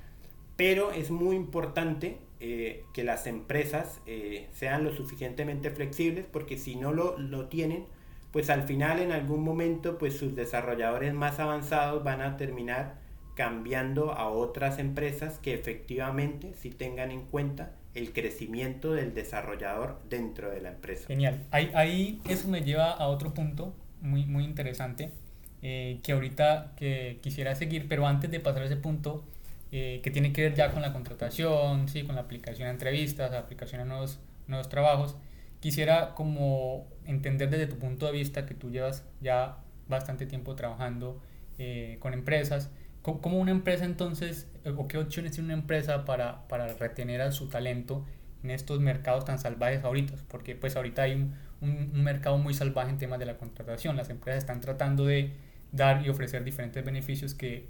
pero 0.56 0.92
es 0.92 1.10
muy 1.10 1.36
importante 1.36 2.18
eh, 2.40 2.84
que 2.92 3.04
las 3.04 3.26
empresas 3.26 4.00
eh, 4.06 4.48
sean 4.52 4.84
lo 4.84 4.94
suficientemente 4.94 5.70
flexibles 5.70 6.26
porque 6.30 6.58
si 6.58 6.76
no 6.76 6.92
lo, 6.92 7.18
lo 7.18 7.46
tienen, 7.46 7.86
pues 8.32 8.50
al 8.50 8.64
final 8.64 9.00
en 9.00 9.12
algún 9.12 9.42
momento 9.42 9.98
pues 9.98 10.16
sus 10.16 10.34
desarrolladores 10.34 11.14
más 11.14 11.38
avanzados 11.40 12.04
van 12.04 12.20
a 12.20 12.36
terminar 12.36 12.96
cambiando 13.34 14.12
a 14.12 14.28
otras 14.28 14.78
empresas 14.78 15.38
que 15.38 15.54
efectivamente 15.54 16.54
sí 16.54 16.70
tengan 16.70 17.10
en 17.10 17.22
cuenta 17.22 17.72
el 17.94 18.12
crecimiento 18.12 18.92
del 18.92 19.14
desarrollador 19.14 20.00
dentro 20.08 20.50
de 20.50 20.60
la 20.60 20.70
empresa. 20.70 21.06
Genial. 21.06 21.46
Ahí, 21.50 21.70
ahí 21.74 22.20
eso 22.28 22.48
me 22.48 22.62
lleva 22.62 22.90
a 22.90 23.06
otro 23.08 23.34
punto 23.34 23.74
muy, 24.00 24.26
muy 24.26 24.44
interesante 24.44 25.10
eh, 25.62 26.00
que 26.02 26.12
ahorita 26.12 26.72
que 26.76 27.18
quisiera 27.22 27.54
seguir, 27.54 27.86
pero 27.88 28.06
antes 28.06 28.30
de 28.30 28.40
pasar 28.40 28.62
a 28.62 28.66
ese 28.66 28.76
punto 28.76 29.24
eh, 29.72 30.00
que 30.02 30.10
tiene 30.10 30.32
que 30.32 30.42
ver 30.42 30.54
ya 30.54 30.70
con 30.72 30.82
la 30.82 30.92
contratación, 30.92 31.88
¿sí? 31.88 32.04
con 32.04 32.14
la 32.14 32.22
aplicación 32.22 32.68
a 32.68 32.70
entrevistas, 32.70 33.32
aplicación 33.32 33.80
a 33.80 33.84
nuevos, 33.84 34.20
nuevos 34.46 34.68
trabajos, 34.68 35.16
quisiera 35.60 36.14
como 36.14 36.86
entender 37.08 37.50
desde 37.50 37.66
tu 37.66 37.78
punto 37.78 38.06
de 38.06 38.12
vista 38.12 38.46
que 38.46 38.54
tú 38.54 38.70
llevas 38.70 39.04
ya 39.20 39.58
bastante 39.88 40.26
tiempo 40.26 40.54
trabajando 40.54 41.20
eh, 41.58 41.96
con 41.98 42.14
empresas, 42.14 42.70
¿cómo 43.02 43.38
una 43.38 43.50
empresa 43.50 43.84
entonces, 43.84 44.48
o 44.76 44.86
qué 44.86 44.98
opciones 44.98 45.32
tiene 45.32 45.46
una 45.46 45.54
empresa 45.54 46.04
para, 46.04 46.46
para 46.46 46.68
retener 46.74 47.20
a 47.22 47.32
su 47.32 47.48
talento 47.48 48.04
en 48.44 48.50
estos 48.50 48.80
mercados 48.80 49.24
tan 49.24 49.38
salvajes 49.38 49.82
ahorita? 49.82 50.14
Porque 50.28 50.54
pues 50.54 50.76
ahorita 50.76 51.02
hay 51.02 51.14
un, 51.14 51.34
un, 51.60 51.90
un 51.94 52.04
mercado 52.04 52.38
muy 52.38 52.54
salvaje 52.54 52.90
en 52.90 52.98
temas 52.98 53.18
de 53.18 53.26
la 53.26 53.36
contratación, 53.36 53.96
las 53.96 54.10
empresas 54.10 54.44
están 54.44 54.60
tratando 54.60 55.06
de 55.06 55.32
dar 55.72 56.04
y 56.04 56.08
ofrecer 56.08 56.44
diferentes 56.44 56.84
beneficios 56.84 57.34
que, 57.34 57.68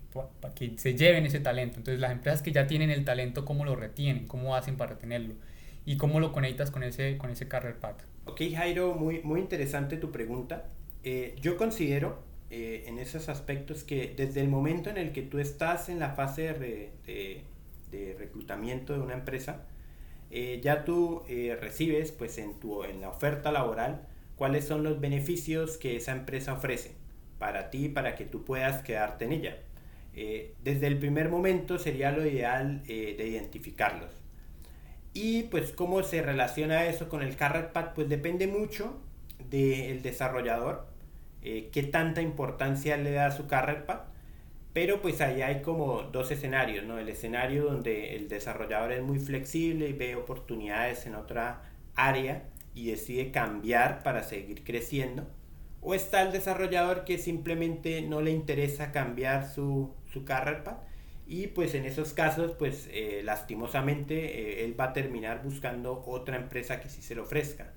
que 0.55 0.79
se 0.79 0.95
lleven 0.95 1.27
ese 1.27 1.41
talento. 1.41 1.79
Entonces 1.79 2.01
las 2.01 2.13
empresas 2.13 2.43
que 2.43 2.53
ya 2.53 2.67
tienen 2.67 2.91
el 2.91 3.05
talento, 3.05 3.45
¿cómo 3.45 3.65
lo 3.65 3.77
retienen? 3.77 4.27
¿Cómo 4.27 4.55
hacen 4.55 4.77
para 4.77 4.95
retenerlo? 4.95 5.35
¿Y 5.85 5.97
cómo 5.97 6.21
lo 6.21 6.33
conectas 6.33 6.71
con 6.71 6.83
ese, 6.83 7.17
con 7.19 7.31
ese 7.31 7.49
career 7.49 7.79
path? 7.79 8.03
Ok, 8.29 8.43
Jairo, 8.55 8.95
muy, 8.95 9.23
muy 9.23 9.41
interesante 9.41 9.97
tu 9.97 10.13
pregunta. 10.13 10.67
Eh, 11.03 11.35
yo 11.41 11.57
considero 11.57 12.19
eh, 12.51 12.85
en 12.87 12.99
esos 12.99 13.31
aspectos 13.31 13.85
que 13.85 14.13
desde 14.15 14.43
el 14.43 14.49
momento 14.49 14.91
en 14.91 14.99
el 14.99 15.13
que 15.13 15.23
tú 15.23 15.39
estás 15.39 15.89
en 15.89 15.99
la 15.99 16.11
fase 16.11 16.53
de, 16.53 16.91
de, 17.91 18.17
reclutamiento 18.19 18.93
de 18.93 19.01
una 19.01 19.15
empresa, 19.15 19.65
eh, 20.31 20.61
ya 20.63 20.85
tú 20.85 21.23
recibes 21.59 22.13
pues 22.13 22.37
en, 22.37 22.61
tu, 22.61 22.85
en 22.85 23.01
la 23.01 23.09
oferta 23.09 23.51
laboral 23.51 24.07
cuáles 24.37 24.67
son 24.67 24.83
los 24.83 25.01
beneficios 25.01 25.79
que 25.79 25.97
esa 25.97 26.13
empresa 26.13 26.53
ofrece 26.53 26.93
para 27.39 27.71
ti, 27.71 27.89
para 27.89 28.15
que 28.15 28.27
tú 28.27 28.45
puedas 28.45 28.83
quedarte 28.83 29.25
en 29.25 29.33
ella. 29.33 29.57
desde 30.63 30.87
el 30.87 30.99
primer 30.99 31.31
momento 31.31 31.79
sería 31.79 32.13
lo 32.13 32.27
ideal 32.27 32.83
de 32.85 33.27
identificarlos. 33.27 34.18
Y 35.15 35.45
pues 35.45 35.73
cómo 35.73 36.03
se 36.03 36.23
relaciona 36.23 36.87
eso 36.87 37.09
con 37.09 37.23
el 37.23 37.37
Career 37.37 37.73
Path, 37.73 37.95
pues 37.95 38.09
depende 38.09 38.47
mucho 38.47 39.01
del 39.51 40.03
desarrollador, 40.03 40.87
eh, 41.43 41.71
qué 41.73 41.83
tanta 41.83 42.21
importancia 42.23 42.97
le 42.97 43.13
da 43.13 43.27
a 43.27 43.31
su 43.31 43.47
Career 43.47 43.87
Path. 43.87 44.09
Pero 44.73 45.01
pues 45.03 45.21
ahí 45.21 45.43
hay 45.43 45.63
como 45.63 46.03
dos 46.03 46.31
escenarios, 46.31 46.85
¿no? 46.85 46.99
El 46.99 47.09
escenario 47.09 47.65
donde 47.65 48.15
el 48.17 48.29
desarrollador 48.29 48.93
es 48.93 49.03
muy 49.03 49.19
flexible 49.19 49.89
y 49.89 49.93
ve 49.93 50.15
oportunidades 50.15 51.07
en 51.07 51.15
otra 51.15 51.63
área 51.97 52.45
y 52.75 52.91
decide 52.91 53.33
cambiar 53.33 54.03
para 54.03 54.23
seguir 54.23 54.63
creciendo. 54.63 55.27
O 55.81 55.95
está 55.95 56.23
el 56.23 56.33
desarrollador 56.33 57.05
que 57.05 57.19
simplemente 57.19 58.03
no 58.03 58.21
le 58.21 58.31
interesa 58.31 58.93
cambiar 58.93 59.49
su, 59.49 59.95
su 60.13 60.25
Career 60.25 60.63
Path 60.63 60.79
y 61.29 61.49
pues 61.49 61.75
en 61.75 61.85
esos 61.85 62.15
casos, 62.15 62.53
pues 62.59 62.89
eh, 62.91 63.21
lastimosamente 63.23 64.15
eh, 64.15 64.65
él 64.65 64.81
va 64.81 64.85
a 64.85 64.93
terminar 64.95 65.43
buscando 65.45 66.03
otra 66.07 66.37
empresa 66.37 66.81
que 66.81 66.89
sí 66.89 67.03
se 67.03 67.15
lo 67.15 67.25
ofrezca. 67.25 67.75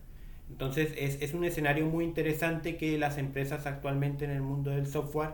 Entonces 0.49 0.93
es, 0.97 1.21
es, 1.21 1.33
un 1.33 1.43
escenario 1.43 1.85
muy 1.85 2.05
interesante 2.05 2.77
que 2.77 2.97
las 2.97 3.17
empresas 3.17 3.65
actualmente 3.65 4.23
en 4.23 4.31
el 4.31 4.41
mundo 4.41 4.71
del 4.71 4.87
software 4.87 5.33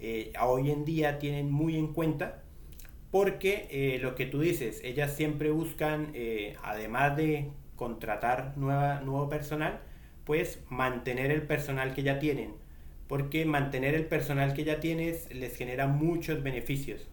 eh, 0.00 0.32
hoy 0.40 0.70
en 0.70 0.86
día 0.86 1.18
tienen 1.18 1.50
muy 1.50 1.76
en 1.76 1.92
cuenta 1.92 2.42
porque 3.10 3.98
lo 4.02 4.14
que 4.14 4.26
tú 4.26 4.40
dices, 4.40 4.82
ellas 4.84 5.16
siempre 5.16 5.50
buscan, 5.50 6.12
además 6.62 7.16
de 7.16 7.48
contratar 7.74 8.52
nueva, 8.58 9.00
nuevo 9.00 9.30
personal, 9.30 9.80
pues 10.24 10.62
mantener 10.68 11.30
el 11.30 11.40
personal 11.42 11.94
que 11.94 12.02
ya 12.02 12.18
tienen. 12.18 12.52
Porque 13.06 13.46
mantener 13.46 13.94
el 13.94 14.04
personal 14.04 14.52
que 14.52 14.64
ya 14.64 14.78
tienes 14.80 15.34
les 15.34 15.56
genera 15.56 15.86
muchos 15.86 16.42
beneficios 16.42 17.08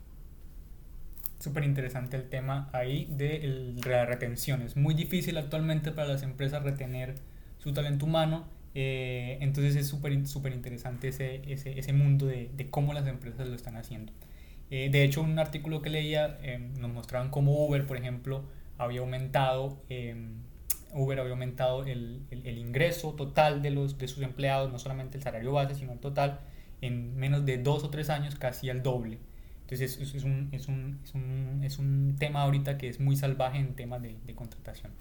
súper 1.40 1.64
interesante 1.64 2.18
el 2.18 2.30
tema 2.30 2.70
ahí 2.74 3.08
de, 3.10 3.76
la 3.86 4.06
retención. 4.06 4.62
Es 4.62 4.76
muy 4.76 4.94
difícil 4.94 5.38
actualmente 5.38 5.92
para 5.92 6.08
las 6.08 6.24
empresas 6.24 6.64
retener 6.64 7.16
su 7.58 7.74
talento 7.74 8.06
humano. 8.06 8.46
Eh, 8.74 9.38
entonces 9.42 9.76
es 9.76 9.88
súper 9.88 10.28
super 10.28 10.52
interesante 10.52 11.08
ese, 11.08 11.42
ese, 11.52 11.80
ese 11.80 11.94
mundo 11.94 12.26
de, 12.26 12.50
de, 12.56 12.70
cómo 12.70 12.94
las 12.94 13.08
empresas 13.08 13.48
lo 13.48 13.56
están 13.56 13.78
haciendo. 13.78 14.12
Eh, 14.70 14.90
de 14.92 15.04
hecho, 15.04 15.22
un 15.22 15.40
artículo 15.40 15.82
que 15.82 15.90
leía 15.90 16.38
eh, 16.42 16.58
nos 16.80 16.92
mostraban 16.92 17.30
cómo 17.30 17.66
Uber, 17.66 17.86
por 17.86 17.98
ejemplo, 17.98 18.44
había 18.78 19.00
aumentado, 19.00 19.82
Uber 20.94 21.20
había 21.20 21.32
aumentado 21.32 21.86
el, 21.86 22.22
el, 22.32 22.46
el, 22.46 22.58
ingreso 22.58 23.14
total 23.14 23.62
de, 23.62 23.70
los, 23.70 23.98
de 23.98 24.08
sus 24.08 24.24
empleados, 24.24 24.72
no 24.72 24.80
solamente 24.80 25.18
el 25.18 25.24
salario 25.24 25.54
base, 25.54 25.76
sino 25.76 25.94
el 25.94 26.00
total, 26.00 26.42
en 26.82 27.16
menos 27.16 27.46
de 27.46 27.58
dos 27.58 27.84
o 27.84 27.90
tres 27.90 28.10
años, 28.10 28.36
casi 28.36 28.70
al 28.70 28.84
doble. 28.84 29.20
Entonces 29.66 29.98
es, 30.00 30.14
es, 30.14 30.24
un, 30.24 30.50
es, 30.52 30.68
un, 30.68 31.00
es, 31.04 31.14
un, 31.16 31.62
es, 31.64 31.80
un, 31.80 32.16
tema 32.20 32.44
ahorita 32.44 32.78
que 32.78 32.88
es 32.88 33.00
muy 33.00 33.16
salvaje 33.16 33.58
en 33.58 33.74
temas 33.74 34.00
de, 34.00 34.16
de 34.24 34.36
contratación. 34.36 34.92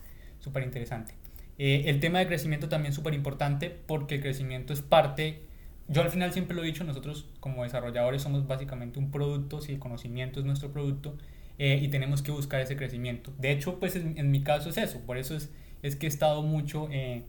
Súper 0.41 0.63
interesante. 0.63 1.15
Eh, 1.59 1.85
el 1.87 2.01
tema 2.01 2.19
de 2.19 2.27
crecimiento 2.27 2.69
también 2.69 2.95
súper 2.95 3.13
importante 3.13 3.71
porque 3.71 4.17
el 4.17 4.23
crecimiento 4.23 4.73
es 4.73 4.81
parte, 4.81 5.43
yo 5.89 6.01
al 6.01 6.09
final 6.09 6.33
siempre 6.33 6.57
lo 6.57 6.63
he 6.63 6.67
dicho, 6.67 6.83
nosotros 6.83 7.29
como 7.41 7.63
desarrolladores 7.63 8.23
somos 8.23 8.47
básicamente 8.47 8.99
un 8.99 9.11
producto, 9.11 9.61
si 9.61 9.73
el 9.73 9.79
conocimiento 9.79 10.41
es 10.41 10.47
nuestro 10.47 10.73
producto 10.73 11.17
eh, 11.59 11.79
y 11.83 11.89
tenemos 11.89 12.23
que 12.23 12.33
buscar 12.33 12.63
ese 12.63 12.77
crecimiento. 12.77 13.33
De 13.39 13.53
hecho, 13.53 13.79
pues 13.79 13.95
en, 13.97 14.17
en 14.17 14.31
mi 14.31 14.43
caso 14.43 14.71
es 14.71 14.79
eso, 14.79 15.01
por 15.03 15.19
eso 15.19 15.37
es, 15.37 15.53
es 15.83 15.95
que 15.95 16.07
he 16.07 16.09
estado 16.09 16.43
mucho 16.43 16.89
eh, 16.91 17.23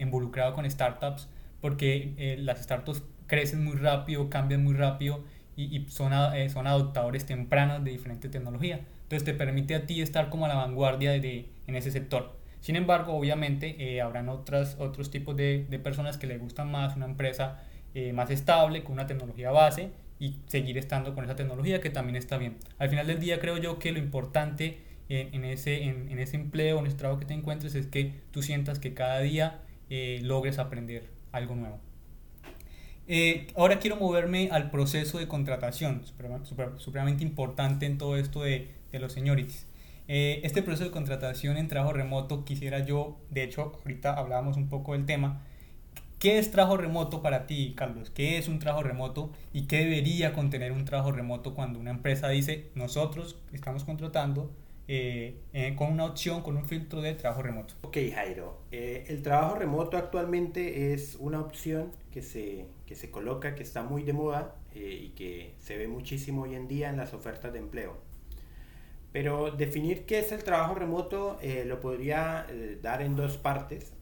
involucrado 0.00 0.54
con 0.54 0.68
startups 0.68 1.28
porque 1.60 2.36
las 2.40 2.62
startups 2.62 3.02
crecen 3.26 3.62
muy 3.62 3.76
rápido, 3.76 4.30
cambian 4.30 4.64
muy 4.64 4.74
rápido 4.74 5.22
y, 5.56 5.86
son, 5.88 6.12
eh, 6.34 6.48
son 6.48 6.66
adoptadores 6.66 7.26
tempranos 7.26 7.84
de 7.84 7.90
diferentes 7.90 8.30
tecnologías. 8.30 8.80
Entonces 9.02 9.24
te 9.24 9.34
permite 9.34 9.74
a 9.74 9.86
ti 9.86 10.00
estar 10.00 10.30
como 10.30 10.46
a 10.46 10.48
la 10.48 10.54
vanguardia 10.54 11.12
de, 11.12 11.48
en 11.66 11.74
ese 11.74 11.90
sector. 11.90 12.38
Sin 12.60 12.76
embargo, 12.76 13.14
obviamente 13.14 13.76
eh, 13.78 14.00
habrán 14.00 14.28
otras, 14.28 14.76
otros 14.78 15.10
tipos 15.10 15.36
de, 15.36 15.66
de, 15.68 15.78
personas 15.78 16.18
que 16.18 16.26
les 16.26 16.38
gustan 16.38 16.70
más 16.70 16.96
una 16.96 17.06
empresa 17.06 17.62
eh, 17.94 18.12
más 18.12 18.30
estable, 18.30 18.84
con 18.84 18.92
una 18.92 19.06
tecnología 19.06 19.50
base 19.50 19.90
y 20.18 20.36
seguir 20.46 20.76
estando 20.78 21.14
con 21.14 21.24
esa 21.24 21.36
tecnología 21.36 21.80
que 21.80 21.90
también 21.90 22.16
está 22.16 22.38
bien. 22.38 22.56
Al 22.78 22.90
final 22.90 23.06
del 23.06 23.18
día 23.18 23.40
creo 23.40 23.56
yo 23.56 23.78
que 23.78 23.92
lo 23.92 23.98
importante 23.98 24.78
en, 25.08 25.34
en 25.34 25.44
ese, 25.44 25.84
en, 25.84 26.08
en, 26.10 26.18
ese 26.18 26.36
empleo, 26.36 26.78
en 26.78 26.86
ese 26.86 26.96
trabajo 26.96 27.18
que 27.18 27.26
te 27.26 27.34
encuentres 27.34 27.74
es 27.74 27.86
que 27.86 28.14
tú 28.30 28.42
sientas 28.42 28.78
que 28.78 28.94
cada 28.94 29.20
día 29.20 29.60
logres 30.22 30.60
aprender 30.60 31.10
algo 31.32 31.56
nuevo. 31.56 31.80
Eh, 33.12 33.48
ahora 33.56 33.80
quiero 33.80 33.96
moverme 33.96 34.50
al 34.52 34.70
proceso 34.70 35.18
de 35.18 35.26
contratación, 35.26 36.04
supremamente 36.78 37.24
importante 37.24 37.84
en 37.84 37.98
todo 37.98 38.16
esto 38.16 38.42
de, 38.42 38.70
de 38.92 39.00
los 39.00 39.12
señorities. 39.12 39.66
Eh, 40.06 40.40
este 40.44 40.62
proceso 40.62 40.84
de 40.84 40.92
contratación 40.92 41.56
en 41.56 41.66
trabajo 41.66 41.92
remoto 41.92 42.44
quisiera 42.44 42.86
yo, 42.86 43.18
de 43.30 43.42
hecho 43.42 43.80
ahorita 43.82 44.14
hablábamos 44.14 44.56
un 44.56 44.68
poco 44.68 44.92
del 44.92 45.06
tema, 45.06 45.42
¿qué 46.20 46.38
es 46.38 46.52
trabajo 46.52 46.76
remoto 46.76 47.20
para 47.20 47.48
ti, 47.48 47.74
Carlos? 47.76 48.10
¿Qué 48.10 48.38
es 48.38 48.46
un 48.46 48.60
trabajo 48.60 48.84
remoto 48.84 49.32
y 49.52 49.62
qué 49.62 49.78
debería 49.78 50.32
contener 50.32 50.70
un 50.70 50.84
trabajo 50.84 51.10
remoto 51.10 51.52
cuando 51.52 51.80
una 51.80 51.90
empresa 51.90 52.28
dice 52.28 52.70
nosotros 52.76 53.40
estamos 53.52 53.82
contratando 53.82 54.52
eh, 54.92 55.36
eh, 55.52 55.76
con 55.76 55.92
una 55.92 56.04
opción, 56.04 56.42
con 56.42 56.56
un 56.56 56.66
filtro 56.66 57.00
de 57.00 57.14
trabajo 57.14 57.42
remoto. 57.42 57.74
Ok, 57.82 57.96
Jairo. 58.12 58.58
Eh, 58.72 59.04
el 59.06 59.22
trabajo 59.22 59.54
remoto 59.54 59.96
actualmente 59.96 60.92
es 60.92 61.14
una 61.20 61.38
opción 61.40 61.92
que 62.10 62.22
se, 62.22 62.66
que 62.86 62.96
se 62.96 63.08
coloca, 63.08 63.54
que 63.54 63.62
está 63.62 63.84
muy 63.84 64.02
de 64.02 64.12
moda 64.12 64.56
y 64.74 65.10
que 65.10 65.54
se 65.60 65.76
ve 65.76 65.86
muchísimo 65.86 66.42
hoy 66.42 66.56
en 66.56 66.66
día 66.66 66.90
en 66.90 66.96
las 66.96 67.14
ofertas 67.14 67.52
de 67.52 67.60
empleo. 67.60 67.98
Pero 69.12 69.52
definir 69.52 70.06
qué 70.06 70.18
es 70.18 70.32
el 70.32 70.42
trabajo 70.42 70.74
remoto 70.74 71.38
lo 71.66 71.80
podría 71.80 72.48
dar 72.82 73.00
en 73.02 73.14
dos 73.14 73.36
partes. 73.36 73.92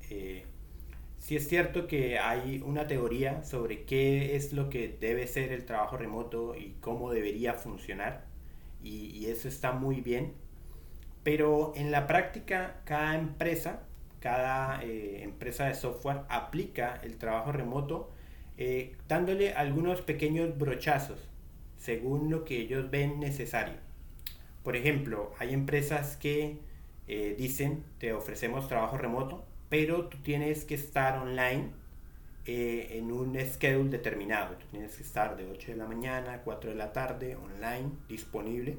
Si 1.19 1.37
es 1.37 1.49
cierto 1.49 1.87
que 1.87 2.19
hay 2.19 2.63
una 2.65 2.87
teoría 2.87 3.45
sobre 3.45 3.85
qué 3.85 4.37
es 4.37 4.55
lo 4.55 4.71
que 4.71 4.97
debe 4.99 5.27
ser 5.27 5.53
el 5.53 5.67
trabajo 5.67 5.99
remoto 5.99 6.55
y 6.57 6.77
cómo 6.81 7.13
debería 7.13 7.53
funcionar. 7.53 8.25
Y, 8.83 9.11
y 9.11 9.27
eso 9.27 9.49
está 9.49 9.73
muy 9.73 10.01
bien 10.01 10.48
pero 11.29 11.75
en 11.77 11.91
la 11.91 12.07
práctica 12.07 12.81
cada 12.87 13.15
empresa, 13.15 13.83
cada 14.19 14.83
eh, 14.83 15.23
empresa 15.25 15.67
de 15.67 15.75
software 15.75 16.23
aplica 16.31 16.99
el 17.03 17.19
trabajo 17.19 17.53
remoto 17.53 18.09
eh, 18.57 18.97
dándole 19.09 19.53
algunos 19.53 20.01
pequeños 20.01 20.57
brochazos 20.57 21.19
según 21.77 22.31
lo 22.31 22.47
que 22.47 22.57
ellos 22.57 22.91
ven 22.91 23.21
necesario. 23.21 23.75
Por 24.63 24.75
ejemplo, 24.75 25.35
hay 25.39 25.53
empresas 25.53 26.17
que 26.17 26.61
eh, 27.09 27.35
dicen 27.37 27.85
te 27.99 28.15
ofrecemos 28.15 28.67
trabajo 28.67 28.97
remoto, 28.97 29.45
pero 29.69 30.07
tú 30.07 30.17
tienes 30.23 30.65
que 30.65 30.77
estar 30.77 31.19
online 31.19 31.73
eh, 32.47 32.93
en 32.93 33.13
un 33.13 33.39
schedule 33.39 33.91
determinado. 33.91 34.57
tienes 34.71 34.97
que 34.97 35.03
estar 35.03 35.37
de 35.37 35.45
8 35.45 35.73
de 35.73 35.77
la 35.77 35.87
mañana 35.87 36.33
a 36.33 36.41
4 36.41 36.71
de 36.71 36.77
la 36.77 36.95
tarde 36.95 37.37
online, 37.37 37.91
disponible. 38.09 38.79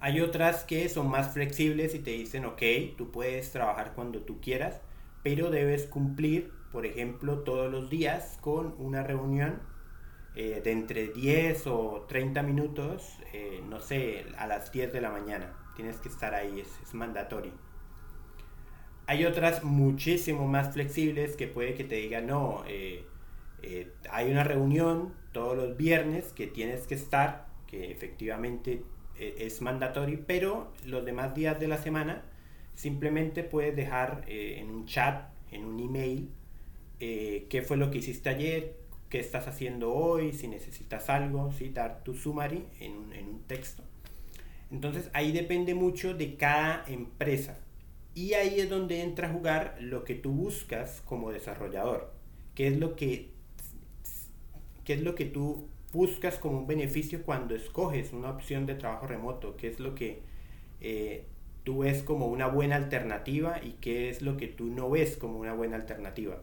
Hay 0.00 0.20
otras 0.20 0.62
que 0.64 0.88
son 0.88 1.08
más 1.10 1.32
flexibles 1.32 1.94
y 1.94 1.98
te 1.98 2.12
dicen, 2.12 2.44
ok, 2.44 2.62
tú 2.96 3.10
puedes 3.10 3.50
trabajar 3.50 3.94
cuando 3.94 4.20
tú 4.20 4.40
quieras, 4.40 4.80
pero 5.24 5.50
debes 5.50 5.86
cumplir, 5.86 6.52
por 6.70 6.86
ejemplo, 6.86 7.40
todos 7.40 7.70
los 7.70 7.90
días 7.90 8.38
con 8.40 8.74
una 8.78 9.02
reunión 9.02 9.60
eh, 10.36 10.60
de 10.62 10.70
entre 10.70 11.08
10 11.08 11.66
o 11.66 12.06
30 12.08 12.44
minutos, 12.44 13.18
eh, 13.32 13.60
no 13.68 13.80
sé, 13.80 14.24
a 14.36 14.46
las 14.46 14.70
10 14.70 14.92
de 14.92 15.00
la 15.00 15.10
mañana. 15.10 15.52
Tienes 15.74 15.96
que 15.96 16.08
estar 16.08 16.32
ahí, 16.32 16.60
es, 16.60 16.94
mandatorio. 16.94 17.50
Hay 19.06 19.24
otras 19.24 19.64
muchísimo 19.64 20.46
más 20.46 20.72
flexibles 20.74 21.34
que 21.34 21.48
puede 21.48 21.74
que 21.74 21.82
te 21.82 21.96
digan, 21.96 22.28
no, 22.28 22.62
eh, 22.68 23.04
hay 24.10 24.30
una 24.30 24.44
reunión 24.44 25.12
todos 25.32 25.56
los 25.56 25.76
viernes 25.76 26.32
que 26.32 26.46
tienes 26.46 26.86
que 26.86 26.94
estar, 26.94 27.48
que 27.66 27.90
efectivamente 27.90 28.84
es 29.18 29.60
mandatorio, 29.60 30.20
pero 30.26 30.72
los 30.86 31.04
demás 31.04 31.34
días 31.34 31.58
de 31.58 31.68
la 31.68 31.78
semana 31.78 32.22
simplemente 32.74 33.42
puedes 33.42 33.74
dejar 33.74 34.24
en 34.26 34.70
un 34.70 34.86
chat, 34.86 35.30
en 35.50 35.64
un 35.64 35.80
email, 35.80 36.30
qué 36.98 37.64
fue 37.66 37.76
lo 37.76 37.90
que 37.90 37.98
hiciste 37.98 38.28
ayer, 38.28 38.76
qué 39.08 39.20
estás 39.20 39.48
haciendo 39.48 39.92
hoy, 39.92 40.32
si 40.32 40.48
necesitas 40.48 41.08
algo, 41.08 41.52
¿sí? 41.52 41.70
dar 41.70 42.04
tu 42.04 42.14
summary 42.14 42.64
en 42.80 42.92
un, 42.92 43.12
en 43.12 43.28
un 43.28 43.42
texto. 43.42 43.82
Entonces 44.70 45.10
ahí 45.14 45.32
depende 45.32 45.74
mucho 45.74 46.14
de 46.14 46.36
cada 46.36 46.84
empresa. 46.86 47.58
Y 48.14 48.34
ahí 48.34 48.60
es 48.60 48.68
donde 48.68 49.02
entra 49.02 49.28
a 49.28 49.32
jugar 49.32 49.76
lo 49.80 50.04
que 50.04 50.14
tú 50.14 50.32
buscas 50.32 51.00
como 51.04 51.30
desarrollador. 51.30 52.12
¿Qué 52.54 52.68
es 52.68 52.78
lo 52.78 52.96
que, 52.96 53.30
qué 54.84 54.94
es 54.94 55.02
lo 55.02 55.14
que 55.14 55.24
tú 55.24 55.68
buscas 55.92 56.38
como 56.38 56.58
un 56.58 56.66
beneficio 56.66 57.22
cuando 57.22 57.54
escoges 57.54 58.12
una 58.12 58.30
opción 58.30 58.66
de 58.66 58.74
trabajo 58.74 59.06
remoto? 59.06 59.56
¿Qué 59.56 59.68
es 59.68 59.80
lo 59.80 59.94
que 59.94 60.22
eh, 60.80 61.24
tú 61.64 61.78
ves 61.78 62.02
como 62.02 62.26
una 62.26 62.46
buena 62.46 62.76
alternativa 62.76 63.60
y 63.62 63.72
qué 63.80 64.10
es 64.10 64.22
lo 64.22 64.36
que 64.36 64.48
tú 64.48 64.66
no 64.66 64.90
ves 64.90 65.16
como 65.16 65.38
una 65.38 65.54
buena 65.54 65.76
alternativa? 65.76 66.42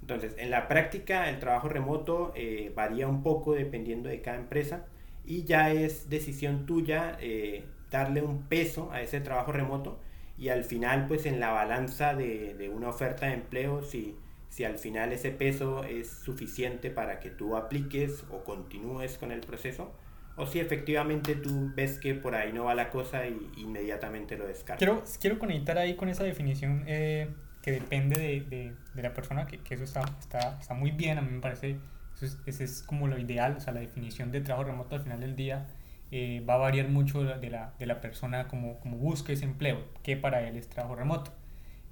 Entonces, 0.00 0.34
en 0.38 0.50
la 0.50 0.68
práctica 0.68 1.28
el 1.28 1.38
trabajo 1.38 1.68
remoto 1.68 2.32
eh, 2.34 2.72
varía 2.74 3.08
un 3.08 3.22
poco 3.22 3.54
dependiendo 3.54 4.08
de 4.08 4.20
cada 4.22 4.38
empresa 4.38 4.86
y 5.26 5.44
ya 5.44 5.72
es 5.72 6.08
decisión 6.08 6.64
tuya 6.64 7.18
eh, 7.20 7.64
darle 7.90 8.22
un 8.22 8.44
peso 8.44 8.90
a 8.92 9.02
ese 9.02 9.20
trabajo 9.20 9.52
remoto 9.52 9.98
y 10.38 10.48
al 10.48 10.64
final 10.64 11.06
pues 11.06 11.26
en 11.26 11.40
la 11.40 11.50
balanza 11.50 12.14
de, 12.14 12.70
una 12.74 12.88
oferta 12.88 13.26
de 13.26 13.34
empleo 13.34 13.82
si, 13.82 14.16
si 14.48 14.64
al 14.64 14.78
final 14.78 15.12
ese 15.12 15.30
peso 15.30 15.84
es 15.84 16.08
suficiente 16.08 16.90
para 16.90 17.20
que 17.20 17.30
tú 17.30 17.56
apliques 17.56 18.24
o 18.30 18.44
continúes 18.44 19.18
con 19.18 19.32
el 19.32 19.40
proceso 19.40 19.92
o 20.36 20.46
si 20.46 20.60
efectivamente 20.60 21.34
tú 21.34 21.72
ves 21.74 21.98
que 21.98 22.14
por 22.14 22.34
ahí 22.34 22.52
no 22.52 22.64
va 22.64 22.74
la 22.74 22.90
cosa 22.90 23.26
y 23.26 23.50
inmediatamente 23.56 24.36
lo 24.36 24.46
descartas. 24.46 24.78
Quiero, 24.78 25.02
quiero 25.20 25.38
conectar 25.38 25.76
ahí 25.78 25.96
con 25.96 26.08
esa 26.08 26.22
definición 26.22 26.84
eh, 26.86 27.28
que 27.60 27.72
depende 27.72 28.20
de, 28.20 28.40
de, 28.42 28.72
de 28.94 29.02
la 29.02 29.12
persona, 29.12 29.46
que, 29.46 29.58
que, 29.58 29.74
eso 29.74 29.84
está, 29.84 30.02
está, 30.20 30.58
está 30.60 30.74
muy 30.74 30.92
bien, 30.92 31.18
a 31.18 31.22
mí 31.22 31.30
me 31.32 31.40
parece, 31.40 31.76
eso 32.14 32.26
es, 32.26 32.38
ese 32.46 32.64
es 32.64 32.82
como 32.82 33.08
lo 33.08 33.18
ideal, 33.18 33.56
o 33.56 33.60
sea, 33.60 33.72
la 33.72 33.80
definición 33.80 34.30
de 34.30 34.40
trabajo 34.40 34.68
remoto 34.68 34.94
al 34.94 35.02
final 35.02 35.20
del 35.20 35.34
día 35.34 35.66
eh, 36.12 36.42
va 36.48 36.54
a 36.54 36.58
variar 36.58 36.88
mucho 36.88 37.24
de 37.24 37.50
la, 37.50 37.74
de 37.78 37.86
la 37.86 38.00
persona 38.00 38.46
como, 38.46 38.78
como 38.78 38.96
busca 38.96 39.32
ese 39.32 39.44
empleo, 39.44 39.84
que 40.04 40.16
para 40.16 40.46
él 40.46 40.56
es 40.56 40.68
trabajo 40.68 40.94
remoto. 40.94 41.32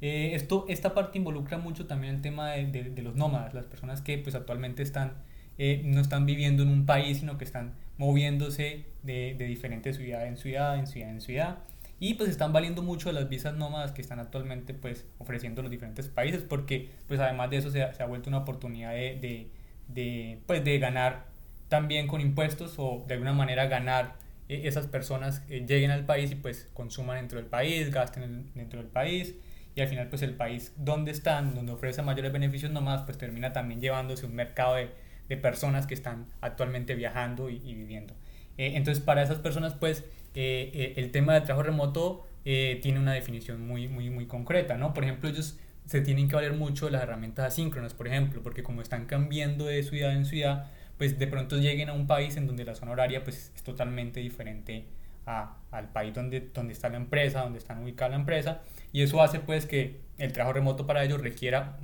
Eh, 0.01 0.35
esto, 0.35 0.67
esta 0.69 0.95
parte 0.95 1.19
involucra 1.19 1.59
mucho 1.59 1.87
también 1.87 2.17
el 2.17 2.23
tema 2.23 2.51
de, 2.53 2.67
de, 2.67 3.03
los 3.03 3.17
nómadas, 3.17 3.55
las 3.55 3.65
personas 3.65 4.03
que 4.03 4.19
pues 4.19 4.35
actualmente 4.35 4.83
están, 4.83 5.15
eh, 5.59 5.83
no 5.85 6.01
están 6.01 6.27
viviendo 6.27 6.63
en 6.63 6.69
un 6.69 6.87
país, 6.87 7.19
sino 7.19 7.39
que 7.39 7.45
están 7.45 7.75
moviéndose 7.97 8.85
de, 9.03 9.35
de 9.39 9.47
diferente 9.47 9.95
ciudad 9.95 10.27
en 10.27 10.37
ciudad, 10.37 10.79
en 10.79 10.87
ciudad 10.87 11.11
en 11.11 11.21
ciudad. 11.21 11.59
Y 11.99 12.15
pues 12.15 12.29
están 12.29 12.53
valiendo 12.53 12.83
mucho 12.83 13.09
de 13.09 13.15
las 13.15 13.31
visas 13.31 13.55
nómadas 13.55 13.93
que 13.93 14.03
están 14.03 14.19
actualmente 14.19 14.75
pues 14.75 15.07
ofreciendo 15.19 15.63
los 15.63 15.71
diferentes 15.71 16.09
países 16.09 16.43
porque 16.43 16.91
pues 17.09 17.21
además 17.21 17.49
de 17.49 17.57
eso 17.57 17.71
se 17.71 17.83
ha, 17.83 17.95
se 17.95 18.03
ha 18.03 18.07
vuelto 18.07 18.29
una 18.29 18.39
oportunidad 18.39 18.93
de, 18.93 19.19
de, 19.19 19.51
de, 19.89 20.39
pues 20.47 20.63
de 20.63 20.79
ganar 20.79 21.25
también 21.69 22.07
con 22.07 22.21
impuestos 22.21 22.75
o 22.77 23.03
de 23.09 23.15
alguna 23.15 23.33
manera 23.33 23.67
ganar 23.67 24.17
eh, 24.51 24.63
esas 24.65 24.87
personas 24.87 25.47
lleguen 25.49 25.91
al 25.91 26.05
país 26.05 26.33
y 26.33 26.35
pues 26.35 26.69
consuman 26.75 27.17
dentro 27.17 27.39
del 27.39 27.49
país, 27.49 27.91
gasten 27.91 28.51
dentro 28.55 28.79
del 28.79 28.91
país 28.91 29.35
y 29.77 29.81
al 29.81 29.89
final 29.89 30.09
pues 30.09 30.23
el 30.23 30.35
país 30.35 30.73
donde 30.77 31.13
están, 31.13 31.55
donde 31.55 31.71
ofrece 31.71 32.03
mayores 32.03 32.33
beneficios 32.33 32.73
nómadas 32.73 33.03
pues 33.03 33.19
termina 33.19 33.53
también 33.53 33.81
llevándose 33.81 34.27
un 34.27 34.35
mercado 34.35 34.75
de, 34.75 34.91
de 35.29 35.37
personas 35.37 35.87
que 35.87 35.95
están 35.95 36.27
actualmente 36.41 36.97
viajando 36.97 37.51
y, 37.51 37.63
y 37.65 37.75
viviendo. 37.75 38.15
Eh, 38.59 38.73
entonces 38.75 39.05
para 39.05 39.23
esas 39.23 39.39
personas 39.39 39.75
pues 39.75 40.05
eh, 40.35 40.95
el 40.97 41.13
tema 41.13 41.35
del 41.35 41.45
trabajo 41.45 41.63
remoto 41.63 42.27
eh, 42.45 42.79
tiene 42.83 43.01
una 43.01 43.13
definición 43.13 43.67
muy, 43.67 43.89
muy, 43.89 44.09
muy 44.09 44.27
concreta, 44.27 44.77
¿no? 44.77 44.95
Por 44.95 45.03
ejemplo, 45.03 45.29
ellos 45.29 45.59
se 45.87 46.01
tienen 46.01 46.29
que 46.29 46.37
valer 46.37 46.53
mucho 46.53 46.87
de 46.87 46.93
las 46.93 47.03
herramientas 47.03 47.47
asíncronas, 47.47 47.93
por 47.95 48.07
ejemplo, 48.07 48.43
porque 48.43 48.63
como 48.63 48.83
están 48.83 49.07
cambiando 49.07 49.65
de 49.65 49.83
ciudad 49.83 50.13
en 50.13 50.25
ciudad, 50.27 50.71
pues 50.99 51.19
de 51.19 51.27
pronto 51.27 51.59
lleguen 51.59 51.89
a 51.89 51.93
un 51.93 52.07
país 52.07 52.37
en 52.37 52.47
donde 52.47 52.65
la 52.65 52.75
zona 52.75 52.93
horaria 52.93 53.25
pues 53.25 53.51
es 53.55 53.63
totalmente 53.63 54.21
diferente 54.21 54.85
a, 55.27 55.57
al 55.71 55.91
país 55.91 56.15
donde, 56.15 56.41
donde 56.55 56.73
está 56.73 56.89
la 56.89 56.97
empresa, 56.97 57.43
donde 57.43 57.59
está 57.59 57.79
ubicada 57.79 58.11
la 58.11 58.17
empresa, 58.17 58.63
y 58.93 59.03
eso 59.03 59.23
hace 59.23 59.41
pues 59.41 59.67
que 59.67 60.01
el 60.19 60.33
trabajo 60.33 60.55
remoto 60.55 60.87
para 60.87 61.05
ellos 61.05 61.21
requiera 61.21 61.79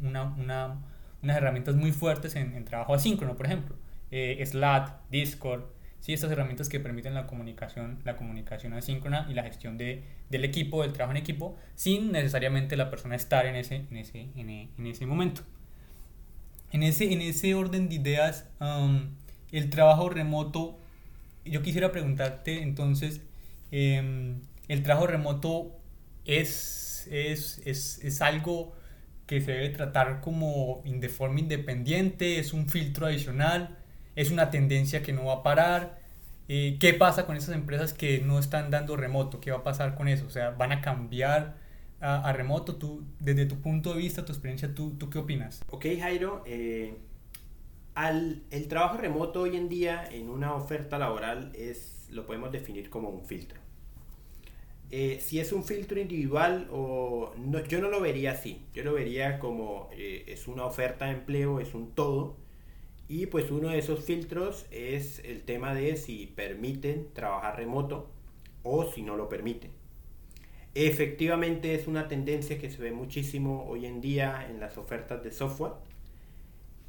una, 0.00 0.24
una, 0.24 0.78
unas 1.22 1.36
herramientas 1.36 1.74
muy 1.74 1.92
fuertes 1.92 2.36
en, 2.36 2.54
en 2.54 2.64
trabajo 2.64 2.94
asíncrono, 2.94 3.36
por 3.36 3.46
ejemplo, 3.46 3.74
eh, 4.10 4.44
Slack, 4.44 5.08
Discord, 5.10 5.64
¿sí? 6.00 6.12
estas 6.12 6.30
herramientas 6.30 6.68
que 6.68 6.80
permiten 6.80 7.14
la 7.14 7.26
comunicación, 7.26 8.00
la 8.04 8.16
comunicación 8.16 8.74
asíncrona 8.74 9.26
y 9.30 9.34
la 9.34 9.44
gestión 9.44 9.78
de, 9.78 10.04
del 10.28 10.44
equipo, 10.44 10.82
del 10.82 10.92
trabajo 10.92 11.16
en 11.16 11.22
equipo, 11.22 11.56
sin 11.74 12.12
necesariamente 12.12 12.76
la 12.76 12.90
persona 12.90 13.16
estar 13.16 13.46
en 13.46 13.56
ese, 13.56 13.86
en 13.90 13.96
ese, 13.96 14.28
en, 14.36 14.50
e, 14.50 14.68
en 14.76 14.86
ese 14.86 15.06
momento. 15.06 15.42
En 16.72 16.82
ese, 16.82 17.12
en 17.12 17.20
ese 17.20 17.54
orden 17.54 17.88
de 17.88 17.94
ideas, 17.96 18.48
um, 18.60 19.10
el 19.52 19.70
trabajo 19.70 20.08
remoto, 20.08 20.78
yo 21.44 21.62
quisiera 21.62 21.92
preguntarte 21.92 22.62
entonces, 22.62 23.20
um, 23.72 24.40
¿el 24.68 24.82
trabajo 24.82 25.06
remoto 25.06 25.78
es, 26.24 27.08
es, 27.10 27.60
es, 27.64 27.98
es 28.02 28.22
algo 28.22 28.74
que 29.26 29.40
se 29.40 29.52
debe 29.52 29.70
tratar 29.70 30.20
como 30.20 30.82
de 30.84 31.08
forma 31.08 31.40
independiente? 31.40 32.38
¿Es 32.38 32.52
un 32.52 32.68
filtro 32.68 33.06
adicional? 33.06 33.78
es 34.16 34.30
una 34.30 34.50
tendencia 34.50 35.02
que 35.02 35.12
no 35.12 35.26
va 35.26 35.34
a 35.34 35.42
parar. 35.42 35.98
Eh, 36.48 36.76
¿Qué 36.80 36.94
pasa 36.94 37.26
con 37.26 37.36
esas 37.36 37.54
empresas 37.54 37.92
que 37.92 38.20
no 38.20 38.38
están 38.38 38.70
dando 38.70 38.96
remoto? 38.96 39.40
¿Qué 39.40 39.50
va 39.50 39.58
a 39.58 39.62
pasar 39.62 39.94
con 39.94 40.08
eso? 40.08 40.26
O 40.26 40.30
sea, 40.30 40.50
¿van 40.50 40.72
a 40.72 40.80
cambiar 40.80 41.56
a, 42.00 42.28
a 42.28 42.32
remoto? 42.32 42.76
Tú, 42.76 43.04
desde 43.20 43.46
tu 43.46 43.60
punto 43.60 43.92
de 43.94 43.98
vista, 43.98 44.24
tu 44.24 44.32
experiencia, 44.32 44.74
¿tú, 44.74 44.96
tú 44.98 45.08
qué 45.08 45.18
opinas? 45.18 45.62
Ok, 45.70 45.86
Jairo. 45.98 46.42
Eh, 46.46 46.94
al, 47.94 48.42
el 48.50 48.68
trabajo 48.68 48.96
remoto 48.96 49.42
hoy 49.42 49.56
en 49.56 49.68
día 49.68 50.08
en 50.10 50.28
una 50.28 50.54
oferta 50.54 50.98
laboral 50.98 51.52
es, 51.54 52.06
lo 52.10 52.26
podemos 52.26 52.52
definir 52.52 52.90
como 52.90 53.10
un 53.10 53.24
filtro. 53.24 53.60
Eh, 54.90 55.20
si 55.20 55.40
es 55.40 55.52
un 55.52 55.64
filtro 55.64 55.98
individual 55.98 56.68
o 56.70 57.32
no, 57.38 57.64
yo 57.64 57.80
no 57.80 57.88
lo 57.88 58.00
vería 58.00 58.32
así. 58.32 58.66
Yo 58.74 58.84
lo 58.84 58.92
vería 58.92 59.38
como 59.38 59.88
eh, 59.92 60.24
es 60.28 60.48
una 60.48 60.66
oferta 60.66 61.06
de 61.06 61.12
empleo, 61.12 61.60
es 61.60 61.74
un 61.74 61.92
todo 61.94 62.36
y 63.08 63.26
pues 63.26 63.50
uno 63.50 63.68
de 63.68 63.78
esos 63.78 64.04
filtros 64.04 64.66
es 64.70 65.20
el 65.24 65.42
tema 65.42 65.74
de 65.74 65.96
si 65.96 66.26
permiten 66.26 67.08
trabajar 67.14 67.56
remoto 67.56 68.10
o 68.62 68.84
si 68.90 69.02
no 69.02 69.16
lo 69.16 69.28
permiten. 69.28 69.70
Efectivamente 70.74 71.74
es 71.74 71.86
una 71.86 72.08
tendencia 72.08 72.58
que 72.58 72.70
se 72.70 72.80
ve 72.82 72.92
muchísimo 72.92 73.66
hoy 73.68 73.86
en 73.86 74.00
día 74.00 74.46
en 74.48 74.60
las 74.60 74.78
ofertas 74.78 75.22
de 75.22 75.30
software 75.30 75.72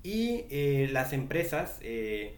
y 0.03 0.45
eh, 0.49 0.89
las 0.91 1.13
empresas 1.13 1.79
eh, 1.81 2.35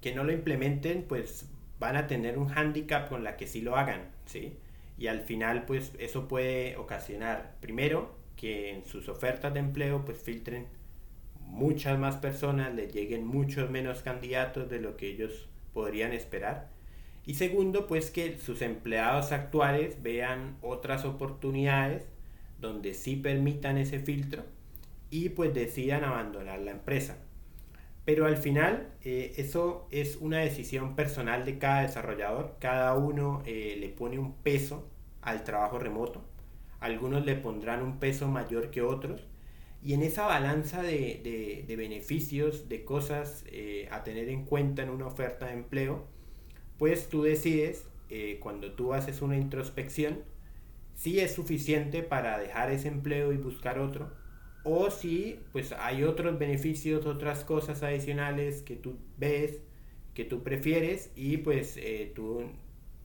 que 0.00 0.14
no 0.14 0.24
lo 0.24 0.32
implementen 0.32 1.04
pues 1.04 1.48
van 1.78 1.96
a 1.96 2.08
tener 2.08 2.38
un 2.38 2.50
handicap 2.50 3.08
con 3.08 3.22
la 3.22 3.36
que 3.36 3.46
sí 3.46 3.60
lo 3.60 3.76
hagan, 3.76 4.10
¿sí? 4.26 4.56
Y 4.98 5.06
al 5.06 5.20
final 5.20 5.64
pues 5.64 5.92
eso 6.00 6.26
puede 6.26 6.76
ocasionar 6.76 7.54
primero 7.60 8.16
que 8.36 8.70
en 8.70 8.84
sus 8.84 9.08
ofertas 9.08 9.54
de 9.54 9.60
empleo 9.60 10.04
pues 10.04 10.18
filtren 10.18 10.66
muchas 11.40 11.98
más 11.98 12.16
personas, 12.16 12.74
le 12.74 12.88
lleguen 12.88 13.24
muchos 13.24 13.70
menos 13.70 14.02
candidatos 14.02 14.68
de 14.68 14.80
lo 14.80 14.96
que 14.96 15.08
ellos 15.08 15.48
podrían 15.72 16.12
esperar. 16.12 16.68
Y 17.24 17.34
segundo, 17.34 17.86
pues 17.86 18.10
que 18.10 18.38
sus 18.38 18.62
empleados 18.62 19.32
actuales 19.32 20.02
vean 20.02 20.56
otras 20.62 21.04
oportunidades 21.04 22.04
donde 22.60 22.94
sí 22.94 23.16
permitan 23.16 23.78
ese 23.78 24.00
filtro 24.00 24.44
y 25.10 25.30
pues 25.30 25.54
decidan 25.54 26.04
abandonar 26.04 26.60
la 26.60 26.72
empresa. 26.72 27.18
Pero 28.04 28.26
al 28.26 28.36
final 28.38 28.88
eh, 29.02 29.34
eso 29.36 29.86
es 29.90 30.16
una 30.16 30.38
decisión 30.38 30.96
personal 30.96 31.44
de 31.44 31.58
cada 31.58 31.82
desarrollador. 31.82 32.56
Cada 32.60 32.94
uno 32.94 33.42
eh, 33.46 33.76
le 33.78 33.88
pone 33.90 34.18
un 34.18 34.34
peso 34.34 34.88
al 35.22 35.44
trabajo 35.44 35.78
remoto. 35.78 36.24
Algunos 36.80 37.24
le 37.26 37.34
pondrán 37.34 37.82
un 37.82 37.98
peso 37.98 38.28
mayor 38.28 38.70
que 38.70 38.82
otros 38.82 39.26
Y 39.82 39.94
en 39.94 40.02
esa 40.02 40.26
balanza 40.26 40.82
de, 40.82 41.64
de, 41.66 41.76
beneficios, 41.76 42.68
de 42.68 42.84
cosas 42.84 43.44
eh, 43.46 43.88
a 43.90 44.02
tener 44.04 44.28
en 44.28 44.44
cuenta 44.44 44.82
en 44.82 44.90
una 44.90 45.06
oferta 45.06 45.46
de 45.46 45.52
empleo, 45.54 46.06
pues 46.78 47.08
tú 47.08 47.22
decides, 47.22 47.86
eh, 48.10 48.38
cuando 48.40 48.72
tú 48.72 48.92
haces 48.94 49.22
una 49.22 49.36
introspección, 49.36 50.22
si 50.94 51.20
es 51.20 51.34
suficiente 51.34 52.02
para 52.02 52.38
dejar 52.38 52.70
ese 52.72 52.88
empleo 52.88 53.32
y 53.32 53.36
buscar 53.36 53.78
otro, 53.78 54.10
o 54.68 54.90
si 54.90 55.40
pues 55.52 55.72
hay 55.72 56.04
otros 56.04 56.38
beneficios, 56.38 57.06
otras 57.06 57.44
cosas 57.44 57.82
adicionales 57.82 58.62
que 58.62 58.76
tú 58.76 58.96
ves, 59.16 59.60
que 60.14 60.24
tú 60.24 60.42
prefieres 60.42 61.10
y 61.16 61.38
pues 61.38 61.76
eh, 61.78 62.12
tú 62.14 62.42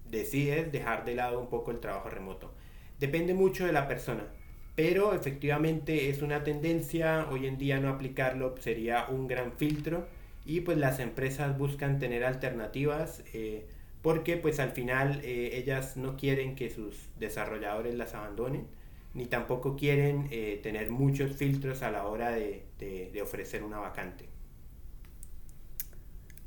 decides 0.10 0.72
dejar 0.72 1.06
de 1.06 1.16
lado 1.16 1.40
un 1.40 1.50
poco 1.50 1.72
el 1.72 1.80
trabajo 1.80 2.10
remoto. 2.10 2.54
Depende 3.00 3.34
mucho 3.34 3.66
de 3.66 3.72
la 3.72 3.88
persona, 3.88 4.28
pero 4.76 5.14
efectivamente 5.14 6.10
es 6.10 6.22
una 6.22 6.44
tendencia, 6.44 7.28
hoy 7.32 7.48
en 7.48 7.58
día 7.58 7.80
no 7.80 7.90
aplicarlo 7.90 8.56
sería 8.58 9.08
un 9.08 9.28
gran 9.28 9.54
filtro 9.54 10.08
y 10.46 10.62
pues 10.62 10.78
las 10.78 11.00
empresas 11.00 11.58
buscan 11.58 12.00
tener 12.00 12.26
alternativas 12.26 13.24
eh, 13.34 13.66
porque 14.02 14.36
pues 14.36 14.60
al 14.60 14.72
final 14.72 15.22
eh, 15.24 15.52
ellas 15.54 15.96
no 15.96 16.18
quieren 16.18 16.56
que 16.56 16.70
sus 16.70 17.10
desarrolladores 17.18 17.96
las 17.96 18.14
abandonen 18.14 18.68
ni 19.14 19.26
tampoco 19.26 19.76
quieren 19.76 20.28
eh, 20.32 20.60
tener 20.64 20.90
muchos 20.90 21.34
filtros 21.34 21.84
a 21.84 21.92
la 21.92 22.06
hora 22.06 22.32
de, 22.32 22.66
de, 22.80 23.22
ofrecer 23.22 23.64
una 23.64 23.78
vacante. 23.78 24.26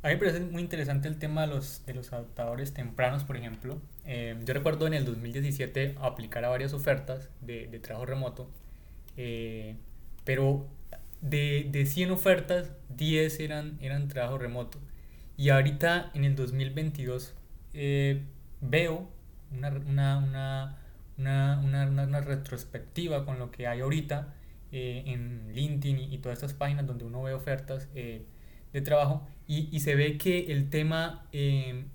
A 0.03 0.09
mí 0.09 0.15
me 0.15 0.19
parece 0.19 0.41
muy 0.41 0.63
interesante 0.63 1.09
el 1.09 1.19
tema 1.19 1.43
de 1.43 1.49
los, 1.49 1.85
de 1.87 1.95
los 1.95 2.13
adaptadores 2.13 2.75
tempranos, 2.75 3.25
por 3.25 3.37
ejemplo. 3.37 3.81
yo 4.05 4.55
recuerdo 4.55 4.87
en 4.87 4.95
el 4.95 5.05
2017 5.05 5.97
aplicar 6.01 6.45
a 6.45 6.49
varias 6.49 6.73
ofertas 6.73 7.29
de, 7.41 7.67
de 7.67 7.79
trabajo 7.81 8.07
remoto, 8.07 8.51
pero 10.25 10.69
de, 11.21 11.69
de 11.71 11.87
100 11.87 12.11
ofertas, 12.11 12.73
10 12.97 13.41
eran, 13.41 13.79
eran 13.81 14.09
trabajo 14.09 14.39
remoto. 14.39 14.79
Y 15.37 15.51
ahorita 15.51 16.11
en 16.15 16.25
el 16.25 16.35
2022 16.35 17.35
eh, 17.75 18.23
veo 18.61 19.09
una, 19.53 19.71
una, 19.71 20.79
una, 21.19 22.21
retrospectiva 22.21 23.25
con 23.25 23.39
lo 23.39 23.51
que 23.51 23.67
hay 23.67 23.81
ahorita 23.81 24.35
eh, 24.73 25.05
en 25.07 25.53
LinkedIn 25.55 26.13
y, 26.13 26.19
todas 26.19 26.39
estas 26.39 26.55
páginas 26.55 26.87
donde 26.87 27.05
uno 27.05 27.23
ve 27.23 27.35
ofertas 27.35 27.89
eh, 27.95 28.25
de 28.73 28.81
trabajo 28.81 29.27
y, 29.47 29.69
y, 29.71 29.81
se 29.81 29.95
ve 29.95 30.19
que 30.19 30.53
el 30.53 30.71
tema 30.71 31.29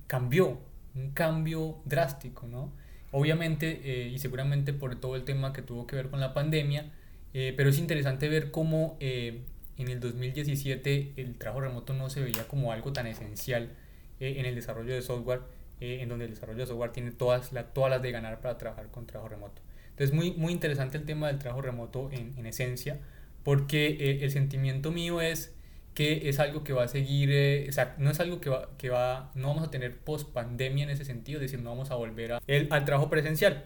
cambió, 0.08 0.60
un 0.96 1.12
cambio 1.12 1.78
drástico, 1.86 2.48
¿no? 2.48 2.74
Obviamente 3.12 4.08
y 4.08 4.18
seguramente 4.20 4.74
por 4.74 4.96
todo 4.96 5.16
el 5.16 5.24
tema 5.24 5.52
que 5.52 5.62
tuvo 5.62 5.86
que 5.86 5.96
ver 5.98 6.10
con 6.10 6.20
la 6.20 6.34
pandemia, 6.34 6.92
eh, 7.34 7.54
pero 7.56 7.70
es 7.70 7.78
interesante 7.78 8.28
ver 8.28 8.52
cómo 8.52 8.98
eh, 9.00 9.42
en 9.78 9.88
el 9.88 10.00
2017 10.00 11.14
el 11.16 11.38
trabajo 11.38 11.62
remoto 11.62 11.94
no 11.94 12.10
se 12.10 12.22
veía 12.22 12.48
como 12.48 12.72
algo 12.72 12.92
tan 12.92 13.08
esencial 13.08 13.72
eh, 14.20 14.36
en 14.38 14.46
el 14.46 14.56
desarrollo 14.56 14.94
de 14.94 15.02
software, 15.02 15.42
en 15.82 16.10
donde 16.10 16.26
el 16.26 16.32
desarrollo 16.32 16.60
de 16.60 16.68
software 16.68 16.92
tiene 16.92 17.12
todas, 17.12 17.52
la, 17.52 17.66
todas 17.66 17.90
las 17.92 18.02
de 18.02 18.12
ganar 18.12 18.40
para 18.40 18.58
trabajar 18.58 18.88
con 18.90 19.06
trabajo 19.06 19.30
remoto. 19.30 19.62
Entonces, 19.90 20.16
muy, 20.16 20.32
muy 20.32 20.54
interesante 20.54 20.98
el 20.98 21.06
tema 21.06 21.28
del 21.28 21.40
trabajo 21.40 21.62
remoto 21.62 22.10
en, 22.12 22.34
en 22.38 22.46
esencia, 22.46 23.00
porque 23.44 24.20
el 24.22 24.32
sentimiento 24.32 24.92
mío 24.92 25.22
es 25.22 25.54
que 25.94 26.30
es 26.30 26.40
algo 26.40 26.64
que 26.64 26.74
va 26.74 26.84
a 26.84 26.88
seguir, 26.88 27.30
o 27.68 27.72
sea, 27.72 27.96
no 27.98 28.10
es 28.10 28.20
algo 28.20 28.40
que 28.40 28.50
va, 28.50 28.70
que 28.78 28.90
va, 28.90 29.32
no 29.36 29.50
vamos 29.50 29.68
a 29.68 29.72
tener 29.72 29.98
post 29.98 30.30
pandemia 30.32 30.86
en 30.86 30.90
ese 30.90 31.04
sentido, 31.04 31.40
es 31.40 31.52
decir, 31.52 31.60
no 31.64 31.70
vamos 31.72 31.92
a 31.92 31.96
volver 31.96 32.34
a, 32.34 32.42
el, 32.48 32.68
al 32.72 32.86
trabajo 32.86 33.10
presencial. 33.10 33.66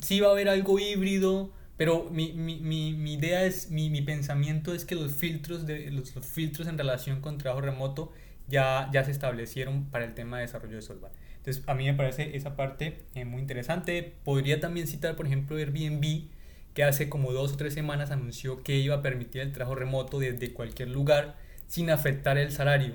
sí 0.00 0.20
va 0.20 0.28
a 0.28 0.30
haber 0.30 0.48
algo 0.48 0.78
híbrido, 0.78 1.52
pero 1.76 2.08
mi, 2.10 2.32
mi, 2.32 2.56
mi, 2.60 2.94
mi 2.94 3.14
idea 3.14 3.44
es, 3.44 3.70
mi, 3.70 3.90
mi, 3.90 4.02
pensamiento 4.02 4.72
es 4.74 4.84
que 4.84 4.94
los 4.94 5.12
filtros, 5.12 5.66
de, 5.66 5.90
los, 5.90 6.12
filtros 6.24 6.68
en 6.68 6.78
relación 6.78 7.20
con 7.20 7.36
trabajo 7.38 7.60
remoto 7.60 8.12
ya, 8.48 8.88
ya 8.92 9.04
se 9.04 9.10
establecieron 9.10 9.86
para 9.86 10.04
el 10.04 10.14
tema 10.14 10.38
de 10.38 10.42
desarrollo 10.42 10.76
de 10.76 10.82
software. 10.82 11.12
Entonces, 11.38 11.62
a 11.66 11.74
mí 11.74 11.84
me 11.84 11.94
parece 11.94 12.36
esa 12.36 12.56
parte 12.56 13.02
eh, 13.14 13.24
muy 13.24 13.40
interesante. 13.40 14.14
Podría 14.24 14.60
también 14.60 14.86
citar, 14.86 15.16
por 15.16 15.26
ejemplo, 15.26 15.56
Airbnb, 15.56 16.28
que 16.74 16.84
hace 16.84 17.08
como 17.08 17.32
dos 17.32 17.52
o 17.52 17.56
tres 17.56 17.74
semanas 17.74 18.10
anunció 18.10 18.62
que 18.62 18.76
iba 18.76 18.96
a 18.96 19.02
permitir 19.02 19.42
el 19.42 19.52
trabajo 19.52 19.76
remoto 19.76 20.18
desde 20.18 20.52
cualquier 20.52 20.88
lugar 20.88 21.36
sin 21.68 21.90
afectar 21.90 22.38
el 22.38 22.52
salario. 22.52 22.94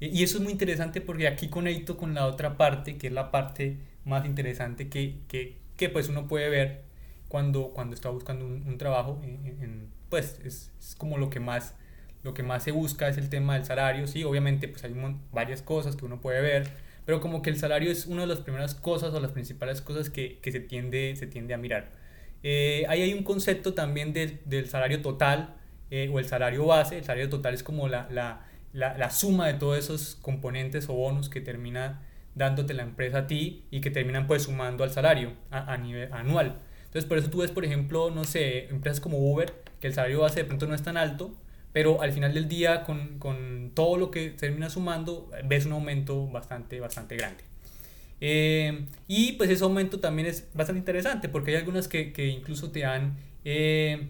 y 0.00 0.22
eso 0.22 0.38
es 0.38 0.44
muy 0.44 0.52
interesante 0.52 1.00
porque 1.00 1.26
aquí 1.28 1.48
conecto 1.48 1.96
con 1.96 2.14
la 2.14 2.26
otra 2.26 2.56
parte, 2.56 2.98
que 2.98 3.06
es 3.06 3.12
la 3.12 3.30
parte 3.30 3.78
más 4.04 4.24
interesante 4.24 4.88
que, 4.88 5.18
que, 5.28 5.56
que 5.76 5.88
pues 5.90 6.08
uno 6.08 6.26
puede 6.26 6.48
ver 6.48 6.82
cuando, 7.28 7.70
cuando 7.70 7.94
está 7.94 8.08
buscando 8.08 8.46
un, 8.46 8.78
trabajo, 8.78 9.20
pues 10.08 10.40
es, 10.44 10.70
como 10.96 11.18
lo 11.18 11.28
que 11.28 11.40
más 11.40 11.74
lo 12.26 12.34
que 12.34 12.42
más 12.42 12.64
se 12.64 12.72
busca 12.72 13.08
es 13.08 13.18
el 13.18 13.30
tema 13.30 13.54
del 13.54 13.64
salario, 13.64 14.08
sí, 14.08 14.24
obviamente 14.24 14.66
pues 14.66 14.82
hay 14.82 14.92
varias 15.32 15.62
cosas 15.62 15.94
que 15.94 16.04
uno 16.04 16.20
puede 16.20 16.40
ver, 16.40 16.68
pero 17.04 17.20
como 17.20 17.40
que 17.40 17.50
el 17.50 17.56
salario 17.56 17.88
es 17.88 18.06
una 18.06 18.22
de 18.22 18.26
las 18.26 18.40
primeras 18.40 18.74
cosas 18.74 19.14
o 19.14 19.20
las 19.20 19.30
principales 19.30 19.80
cosas 19.80 20.10
que, 20.10 20.40
que 20.40 20.50
se, 20.50 20.58
tiende, 20.58 21.14
se 21.14 21.28
tiende 21.28 21.54
a 21.54 21.56
mirar. 21.56 21.92
Eh, 22.42 22.84
ahí 22.88 23.02
hay 23.02 23.14
un 23.14 23.22
concepto 23.22 23.74
también 23.74 24.12
del, 24.12 24.40
del 24.44 24.68
salario 24.68 25.02
total 25.02 25.54
eh, 25.92 26.10
o 26.12 26.18
el 26.18 26.26
salario 26.26 26.66
base, 26.66 26.98
el 26.98 27.04
salario 27.04 27.30
total 27.30 27.54
es 27.54 27.62
como 27.62 27.86
la, 27.86 28.08
la, 28.10 28.44
la, 28.72 28.98
la, 28.98 29.10
suma 29.10 29.46
de 29.46 29.54
todos 29.54 29.78
esos 29.78 30.16
componentes 30.16 30.88
o 30.88 30.94
bonos 30.94 31.28
que 31.28 31.40
termina 31.40 32.02
dándote 32.34 32.74
la 32.74 32.82
empresa 32.82 33.18
a 33.18 33.26
ti 33.28 33.66
y 33.70 33.80
que 33.80 33.92
terminan 33.92 34.26
pues 34.26 34.42
sumando 34.42 34.82
al 34.82 34.90
salario 34.90 35.32
a, 35.50 35.72
a 35.72 35.76
nivel 35.78 36.12
anual. 36.12 36.58
Entonces, 36.86 37.04
por 37.04 37.18
eso 37.18 37.30
tú 37.30 37.38
ves, 37.38 37.52
por 37.52 37.64
ejemplo, 37.64 38.10
no 38.10 38.24
sé, 38.24 38.66
empresas 38.66 38.98
como 38.98 39.18
Uber, 39.18 39.54
que 39.78 39.86
el 39.86 39.94
salario 39.94 40.22
base 40.22 40.40
de 40.40 40.44
pronto 40.44 40.66
no 40.66 40.74
es 40.74 40.82
tan 40.82 40.96
alto, 40.96 41.32
pero 41.76 42.00
al 42.00 42.10
final 42.10 42.32
del 42.32 42.48
día, 42.48 42.84
con, 42.84 43.18
con 43.18 43.70
todo 43.74 43.98
lo 43.98 44.10
que 44.10 44.30
termina 44.30 44.70
sumando, 44.70 45.30
ves 45.44 45.66
un 45.66 45.72
aumento 45.72 46.26
bastante, 46.26 46.80
bastante 46.80 47.18
grande. 47.18 47.44
Eh, 48.18 48.86
y 49.08 49.32
pues 49.32 49.50
ese 49.50 49.62
aumento 49.62 50.00
también 50.00 50.26
es 50.26 50.48
bastante 50.54 50.78
interesante 50.78 51.28
porque 51.28 51.50
hay 51.50 51.58
algunas 51.58 51.86
que, 51.86 52.14
que 52.14 52.28
incluso 52.28 52.70
te 52.70 52.80
dan 52.80 53.18
eh, 53.44 54.08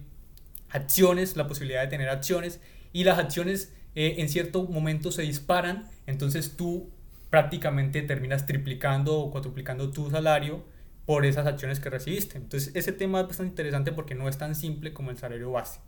acciones, 0.71 1.37
la 1.37 1.49
posibilidad 1.49 1.83
de 1.83 1.89
tener 1.89 2.09
acciones 2.09 2.61
y 2.93 3.03
las 3.03 3.19
acciones 3.19 3.75
eh, 3.97 4.15
en 4.19 4.29
cierto 4.29 4.63
momento 4.63 5.11
se 5.11 5.23
disparan, 5.23 5.91
entonces 6.07 6.57
tú 6.57 6.89
prácticamente 7.31 8.01
terminas 8.03 8.47
triplicando 8.47 9.19
o 9.19 9.33
cuatruplicando 9.33 9.91
tu 9.91 10.09
salario 10.09 10.63
por 11.05 11.27
esas 11.27 11.49
acciones 11.49 11.81
que 11.81 11.91
recibiste. 11.91 12.39
Entonces 12.39 12.71
ese 12.77 12.93
tema 12.93 13.23
es 13.23 13.27
bastante 13.27 13.51
interesante 13.51 13.91
porque 13.91 14.15
no 14.15 14.29
es 14.29 14.39
tan 14.39 14.55
simple 14.55 14.93
como 14.93 15.11
el 15.11 15.19
salario 15.19 15.51
base. 15.51 15.81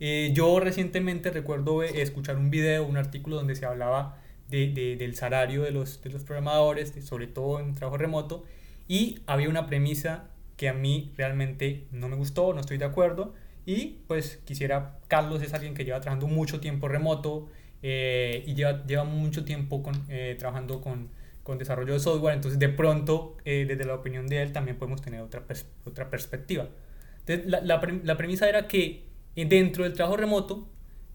Eh, 0.00 0.32
yo 0.34 0.60
recientemente 0.60 1.30
recuerdo 1.30 1.82
eh, 1.82 2.02
escuchar 2.02 2.36
un 2.36 2.50
video, 2.50 2.84
un 2.86 2.96
artículo 2.96 3.36
donde 3.36 3.54
se 3.54 3.66
hablaba 3.66 4.18
de, 4.48 4.68
de, 4.72 4.96
del 4.96 5.14
salario 5.14 5.62
de 5.62 5.70
los, 5.70 6.02
de 6.02 6.10
los 6.10 6.24
programadores, 6.24 6.92
sobre 7.04 7.26
todo 7.26 7.60
en 7.60 7.74
trabajo 7.74 7.98
remoto, 7.98 8.44
y 8.88 9.20
había 9.26 9.48
una 9.48 9.66
premisa 9.66 10.28
que 10.56 10.68
a 10.68 10.74
mí 10.74 11.12
realmente 11.16 11.86
no 11.90 12.08
me 12.08 12.16
gustó, 12.16 12.52
no 12.52 12.60
estoy 12.60 12.78
de 12.78 12.84
acuerdo, 12.84 13.34
y 13.66 14.00
pues 14.06 14.40
quisiera, 14.44 14.98
Carlos 15.08 15.42
es 15.42 15.54
alguien 15.54 15.74
que 15.74 15.84
lleva 15.84 16.00
trabajando 16.00 16.26
mucho 16.26 16.60
tiempo 16.60 16.88
remoto 16.88 17.48
eh, 17.82 18.44
y 18.46 18.54
lleva, 18.54 18.84
lleva 18.86 19.04
mucho 19.04 19.44
tiempo 19.44 19.82
con, 19.82 20.06
trabajando 20.38 20.80
con 20.80 21.08
con 21.44 21.58
desarrollo 21.58 21.92
de 21.92 22.00
software, 22.00 22.34
entonces 22.34 22.58
de 22.58 22.70
pronto, 22.70 23.36
eh, 23.44 23.66
desde 23.68 23.84
la 23.84 23.94
opinión 23.94 24.26
de 24.26 24.42
él, 24.42 24.52
también 24.52 24.78
podemos 24.78 25.02
tener 25.02 25.20
otra, 25.20 25.44
otra 25.84 26.10
perspectiva. 26.10 26.68
Entonces, 27.20 27.46
la, 27.46 27.60
la, 27.60 27.80
la, 28.02 28.16
premisa 28.16 28.48
era 28.48 28.66
que 28.66 29.04
dentro 29.34 29.84
del 29.84 29.94
trabajo 29.94 30.16
remoto, 30.16 30.68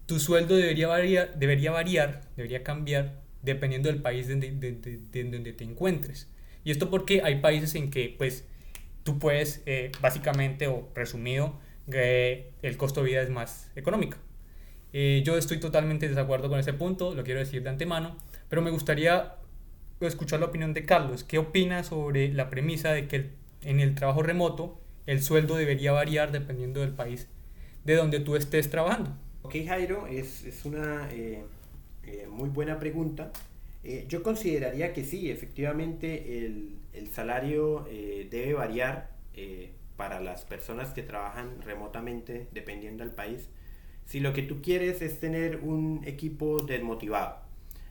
tu 0.06 0.18
sueldo 0.18 0.56
debería 0.56 0.88
variar, 0.88 1.38
debería, 1.38 1.70
variar, 1.70 2.22
debería 2.36 2.62
cambiar 2.62 3.20
dependiendo 3.42 3.88
del 3.88 4.02
país 4.02 4.28
donde, 4.28 4.50
de, 4.50 4.72
de, 4.72 5.24
donde 5.24 5.52
te 5.52 5.64
encuentres. 5.64 6.28
Y 6.64 6.70
esto 6.70 6.90
porque 6.90 7.22
hay 7.22 7.40
países 7.40 7.74
en 7.74 7.90
que, 7.90 8.14
pues, 8.18 8.44
tú 9.02 9.18
puedes, 9.18 9.62
eh, 9.66 9.92
básicamente, 10.00 10.66
o 10.66 10.88
resumido, 10.94 11.58
eh, 11.92 12.52
el 12.62 12.76
costo 12.76 13.02
de 13.02 13.10
vida 13.10 13.22
es 13.22 13.30
más 13.30 13.70
económico. 13.76 14.18
yo 14.92 15.36
estoy 15.36 15.60
totalmente 15.60 16.06
de 16.06 16.14
desacuerdo 16.14 16.48
con 16.48 16.58
ese 16.58 16.72
punto, 16.72 17.14
lo 17.14 17.22
quiero 17.24 17.40
decir 17.40 17.62
de 17.62 17.70
antemano, 17.70 18.16
pero 18.48 18.62
me 18.62 18.70
gustaría 18.70 19.36
escuchar 20.00 20.40
la 20.40 20.46
opinión 20.46 20.74
de 20.74 20.84
Carlos. 20.84 21.24
¿Qué 21.24 21.38
opina 21.38 21.84
sobre 21.84 22.32
la 22.32 22.50
premisa 22.50 22.92
de 22.92 23.06
que 23.06 23.30
en 23.62 23.80
el 23.80 23.94
trabajo 23.94 24.22
remoto 24.22 24.80
el 25.06 25.22
sueldo 25.22 25.56
debería 25.56 25.92
variar 25.92 26.32
dependiendo 26.32 26.80
del 26.80 26.90
país 26.92 27.28
de 27.84 27.94
donde 27.96 28.20
tú 28.20 28.36
estés 28.36 28.70
trabajando? 28.70 29.12
Ok, 29.42 29.56
Jairo, 29.66 30.06
es, 30.06 30.44
es 30.44 30.64
una 30.64 31.08
eh, 31.12 31.44
eh, 32.04 32.26
muy 32.30 32.48
buena 32.48 32.78
pregunta. 32.78 33.32
Eh, 33.82 34.04
yo 34.08 34.22
consideraría 34.22 34.92
que 34.92 35.04
sí, 35.04 35.30
efectivamente 35.30 36.44
el, 36.46 36.76
el 36.92 37.08
salario 37.08 37.86
debe 38.30 38.52
variar 38.54 39.10
para 39.96 40.20
las 40.20 40.44
personas 40.44 40.90
que 40.92 41.02
trabajan 41.02 41.62
remotamente 41.62 42.48
dependiendo 42.52 43.04
del 43.04 43.14
país. 43.14 43.48
Si 44.06 44.20
lo 44.20 44.32
que 44.32 44.42
tú 44.42 44.60
quieres 44.62 45.02
es 45.02 45.20
tener 45.20 45.56
un 45.56 46.02
equipo 46.04 46.62
desmotivado, 46.62 47.36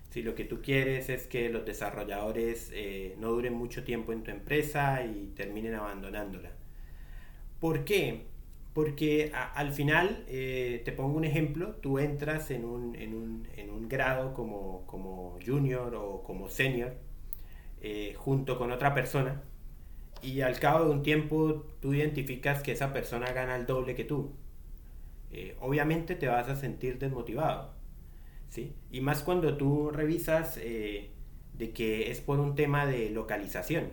si 0.10 0.23
lo 0.23 0.34
que 0.36 0.43
tú 0.43 0.62
quieres 0.62 1.10
es 1.10 1.28
que 1.28 1.49
los 1.49 1.65
desarrolladores 1.65 2.71
eh, 2.73 3.15
no 3.19 3.30
duren 3.30 3.54
mucho 3.54 3.84
tiempo 3.84 4.12
en 4.12 4.23
tu 4.23 4.32
empresa 4.32 5.06
y 5.06 5.32
terminen 5.36 5.75
abandonándola. 5.75 6.52
¿Por 7.60 7.86
qué? 7.86 8.25
Porque 8.73 9.32
al 9.34 9.73
final, 9.73 10.23
eh, 10.27 10.82
te 10.86 10.91
pongo 10.91 11.17
un 11.17 11.25
ejemplo, 11.25 11.75
tú 11.75 11.97
entras 11.97 12.51
en 12.51 12.65
un, 12.65 12.95
en 12.95 13.15
un, 13.15 13.47
en 13.58 13.71
un 13.71 13.89
grado 13.89 14.34
como, 14.34 14.86
como, 14.86 15.39
junior 15.45 15.95
o 15.95 16.21
como 16.23 16.49
senior 16.49 16.93
eh, 17.82 18.13
junto 18.15 18.58
con 18.58 18.71
otra 18.71 18.93
persona 18.93 19.41
y 20.21 20.41
al 20.41 20.60
cabo 20.60 20.86
de 20.86 20.91
un 20.91 21.01
tiempo 21.01 21.65
tú 21.79 21.93
identificas 21.93 22.62
que 22.62 22.73
esa 22.73 22.93
persona 22.93 23.32
gana 23.32 23.55
el 23.55 23.65
doble 23.65 23.95
que 23.95 24.03
tú. 24.03 24.34
Eh, 25.32 25.55
obviamente 25.62 26.15
te 26.15 26.27
vas 26.27 26.47
a 26.47 26.55
sentir 26.55 26.99
desmotivado. 26.99 27.73
¿sí? 28.49 28.75
Y 28.91 29.01
más 29.01 29.23
cuando 29.23 29.58
tú 29.58 29.89
revisas 29.91 30.55
de 30.55 31.71
que 31.73 32.12
es 32.12 32.21
por 32.21 32.39
un 32.39 32.55
tema 32.55 32.86
de 32.86 33.10
localización. 33.10 33.91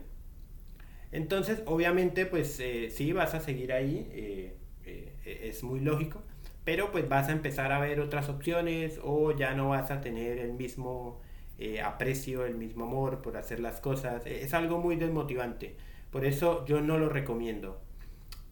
Entonces, 1.12 1.62
obviamente, 1.66 2.26
pues 2.26 2.62
sí 2.90 3.12
vas 3.12 3.34
a 3.34 3.40
seguir 3.40 3.72
ahí 3.72 4.52
e-, 4.86 5.48
es 5.48 5.62
muy 5.62 5.80
lógico, 5.80 6.22
pero 6.64 6.90
pues 6.92 7.08
vas 7.08 7.28
a 7.28 7.32
empezar 7.32 7.72
a 7.72 7.78
ver 7.80 8.00
otras 8.00 8.28
opciones 8.28 9.00
o 9.02 9.32
ya 9.32 9.54
no 9.54 9.70
vas 9.70 9.90
a 9.90 10.00
tener 10.00 10.38
el 10.38 10.52
mismo 10.52 11.20
eh, 11.58 11.80
aprecio, 11.80 12.44
el 12.44 12.54
mismo 12.54 12.84
amor 12.84 13.22
por 13.22 13.36
hacer 13.36 13.60
las 13.60 13.80
cosas. 13.80 14.26
E-, 14.26 14.42
es 14.42 14.54
algo 14.54 14.78
muy 14.78 14.96
desmotivante. 14.96 15.76
Por 16.10 16.24
eso 16.24 16.64
yo 16.66 16.80
no 16.80 16.98
lo 16.98 17.08
recomiendo. 17.08 17.80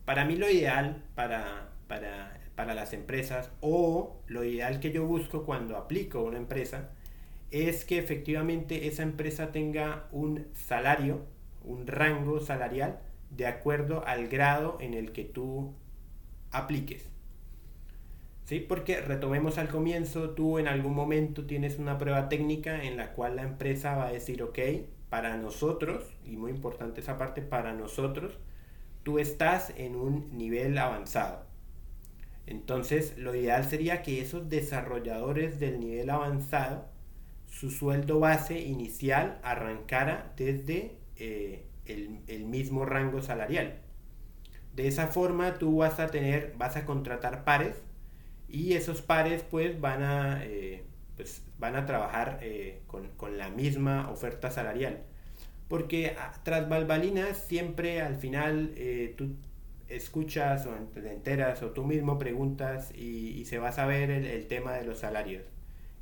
Para 0.04 0.24
mí 0.24 0.36
lo 0.36 0.50
ideal 0.50 1.02
para, 1.14 1.70
para, 1.88 2.40
para 2.54 2.74
las 2.74 2.92
empresas 2.92 3.50
o 3.60 4.20
lo 4.26 4.44
ideal 4.44 4.80
que 4.80 4.92
yo 4.92 5.06
busco 5.06 5.44
cuando 5.44 5.76
aplico 5.76 6.22
una 6.22 6.38
empresa 6.38 6.90
es 7.50 7.84
que 7.84 7.98
efectivamente 7.98 8.86
esa 8.88 9.02
empresa 9.02 9.52
tenga 9.52 10.08
un 10.12 10.46
salario, 10.54 11.24
un 11.62 11.86
rango 11.86 12.40
salarial 12.40 12.98
de 13.30 13.46
acuerdo 13.46 14.04
al 14.06 14.28
grado 14.28 14.76
en 14.80 14.94
el 14.94 15.12
que 15.12 15.24
tú 15.24 15.74
apliques. 16.54 17.10
¿Sí? 18.44 18.60
Porque 18.60 19.00
retomemos 19.00 19.56
al 19.58 19.68
comienzo, 19.68 20.30
tú 20.30 20.58
en 20.58 20.68
algún 20.68 20.94
momento 20.94 21.46
tienes 21.46 21.78
una 21.78 21.96
prueba 21.98 22.28
técnica 22.28 22.84
en 22.84 22.96
la 22.96 23.12
cual 23.12 23.36
la 23.36 23.42
empresa 23.42 23.96
va 23.96 24.06
a 24.06 24.12
decir, 24.12 24.42
ok, 24.42 24.58
para 25.08 25.36
nosotros, 25.36 26.04
y 26.26 26.36
muy 26.36 26.50
importante 26.50 27.00
esa 27.00 27.16
parte, 27.16 27.40
para 27.40 27.72
nosotros, 27.72 28.38
tú 29.02 29.18
estás 29.18 29.72
en 29.76 29.96
un 29.96 30.36
nivel 30.36 30.76
avanzado. 30.76 31.44
Entonces, 32.46 33.16
lo 33.16 33.34
ideal 33.34 33.64
sería 33.64 34.02
que 34.02 34.20
esos 34.20 34.50
desarrolladores 34.50 35.58
del 35.58 35.80
nivel 35.80 36.10
avanzado, 36.10 36.86
su 37.48 37.70
sueldo 37.70 38.20
base 38.20 38.60
inicial 38.60 39.38
arrancara 39.42 40.32
desde 40.36 40.98
eh, 41.16 41.64
el 41.86 42.44
mismo 42.44 42.84
rango 42.84 43.22
salarial. 43.22 43.83
De 44.74 44.88
esa 44.88 45.06
forma 45.06 45.54
tú 45.54 45.76
vas 45.78 46.00
a 46.00 46.08
tener, 46.08 46.54
vas 46.58 46.76
a 46.76 46.84
contratar 46.84 47.44
pares 47.44 47.76
y 48.48 48.74
esos 48.74 49.02
pares 49.02 49.44
pues 49.48 49.80
van 49.80 50.02
a, 50.02 50.44
eh, 50.44 50.84
pues, 51.16 51.42
van 51.58 51.76
a 51.76 51.86
trabajar 51.86 52.38
eh, 52.42 52.82
con, 52.86 53.38
la 53.38 53.50
misma 53.50 54.10
oferta 54.10 54.50
salarial. 54.50 55.02
Porque 55.68 56.16
ah, 56.18 56.32
tras 56.42 56.68
balbalinas 56.68 57.38
siempre 57.38 58.02
al 58.02 58.16
final 58.16 58.72
eh, 58.76 59.14
tú 59.16 59.36
escuchas 59.88 60.66
o 60.66 60.72
te 60.92 61.12
enteras 61.12 61.62
o 61.62 61.70
tú 61.70 61.84
mismo 61.84 62.18
preguntas 62.18 62.92
y, 62.94 63.44
se 63.44 63.58
va 63.58 63.68
a 63.68 63.72
saber 63.72 64.10
el, 64.10 64.26
el, 64.26 64.46
tema 64.46 64.72
de 64.72 64.84
los 64.84 64.98
salarios. 64.98 65.44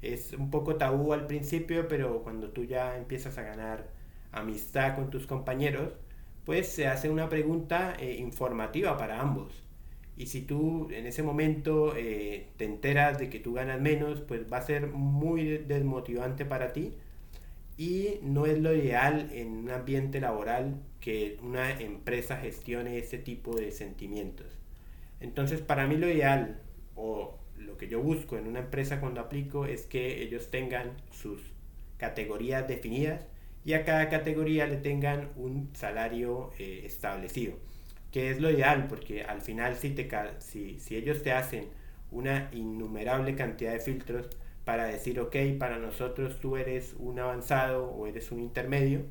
Es 0.02 0.32
un 0.32 0.50
poco 0.50 0.76
tabú 0.76 1.12
al 1.12 1.26
principio, 1.26 1.88
pero 1.88 2.22
cuando 2.22 2.50
tú 2.50 2.64
ya 2.64 2.96
empiezas 2.96 3.38
a 3.38 3.42
ganar 3.42 3.88
amistad 4.32 4.96
con 4.96 5.11
tus 5.11 5.26
compañeros, 5.26 5.92
pues 6.44 6.68
se 6.68 6.87
hace 6.87 7.09
una 7.11 7.28
pregunta 7.28 7.94
eh, 7.98 8.16
informativa 8.18 8.96
para 8.96 9.20
ambos. 9.20 9.62
Y 10.16 10.26
si 10.26 10.42
tú 10.42 10.88
en 10.92 11.07
ese 11.07 11.22
momento 11.22 11.94
eh, 11.96 12.48
te 12.57 12.64
enteras 12.64 13.18
de 13.18 13.31
que 13.31 13.40
tú 13.40 13.55
ganas 13.55 13.81
menos, 13.81 14.20
pues 14.20 14.42
va 14.52 14.59
a 14.59 14.62
ser 14.62 14.88
muy 14.88 15.59
desmotivante 15.59 16.44
para 16.44 16.72
ti 16.72 16.94
y 17.78 18.18
no 18.22 18.46
es 18.46 18.59
lo 18.59 18.74
ideal 18.74 19.31
en 19.33 19.48
un 19.48 19.70
ambiente 19.70 20.20
laboral 20.20 20.83
que 21.00 21.38
una 21.42 21.70
empresa 21.81 22.37
gestione 22.37 22.98
ese 22.98 23.18
tipo 23.18 23.57
de 23.57 23.72
sentimientos. 23.72 24.46
Entonces 25.20 25.61
para 25.61 25.87
mí 25.87 25.96
lo 25.96 26.09
ideal 26.09 26.61
o 26.94 27.38
lo 27.57 27.76
que 27.78 27.88
yo 27.88 28.00
busco 28.02 28.37
en 28.37 28.46
una 28.46 28.61
empresa 28.61 29.00
cuando 29.00 29.20
aplico 29.20 29.66
es 29.66 29.87
que 29.87 30.22
ellos 30.22 30.50
tengan 30.50 30.92
sus 31.11 31.40
categorías 31.96 32.68
definidas 32.68 33.26
y 33.64 33.75
a 33.75 33.85
cada 33.85 34.09
categoría 34.09 34.66
le 34.66 34.77
tengan 34.77 35.31
un 35.37 35.70
salario 35.75 36.53
eh, 36.59 36.83
establecido, 36.85 37.55
que 38.11 38.31
es 38.31 38.40
lo 38.40 38.51
ideal, 38.51 38.87
porque 38.88 39.22
al 39.25 39.40
final 39.40 39.77
si, 39.77 39.90
te, 39.90 40.09
si, 40.40 40.79
si 40.81 40.96
ellos 40.96 41.22
te 41.22 41.33
hacen 41.33 41.68
una 42.11 42.51
innumerable 42.53 43.35
cantidad 43.37 43.72
de 43.72 43.81
filtros 43.81 44.29
para 44.64 44.85
decir, 44.87 45.18
ok, 45.20 45.37
para 45.59 45.79
nosotros 45.79 46.40
tú 46.40 46.57
eres 46.57 46.94
un 46.98 47.18
avanzado 47.18 47.87
o 47.90 48.07
eres 48.07 48.31
un 48.33 48.40
intermedio, 48.40 49.03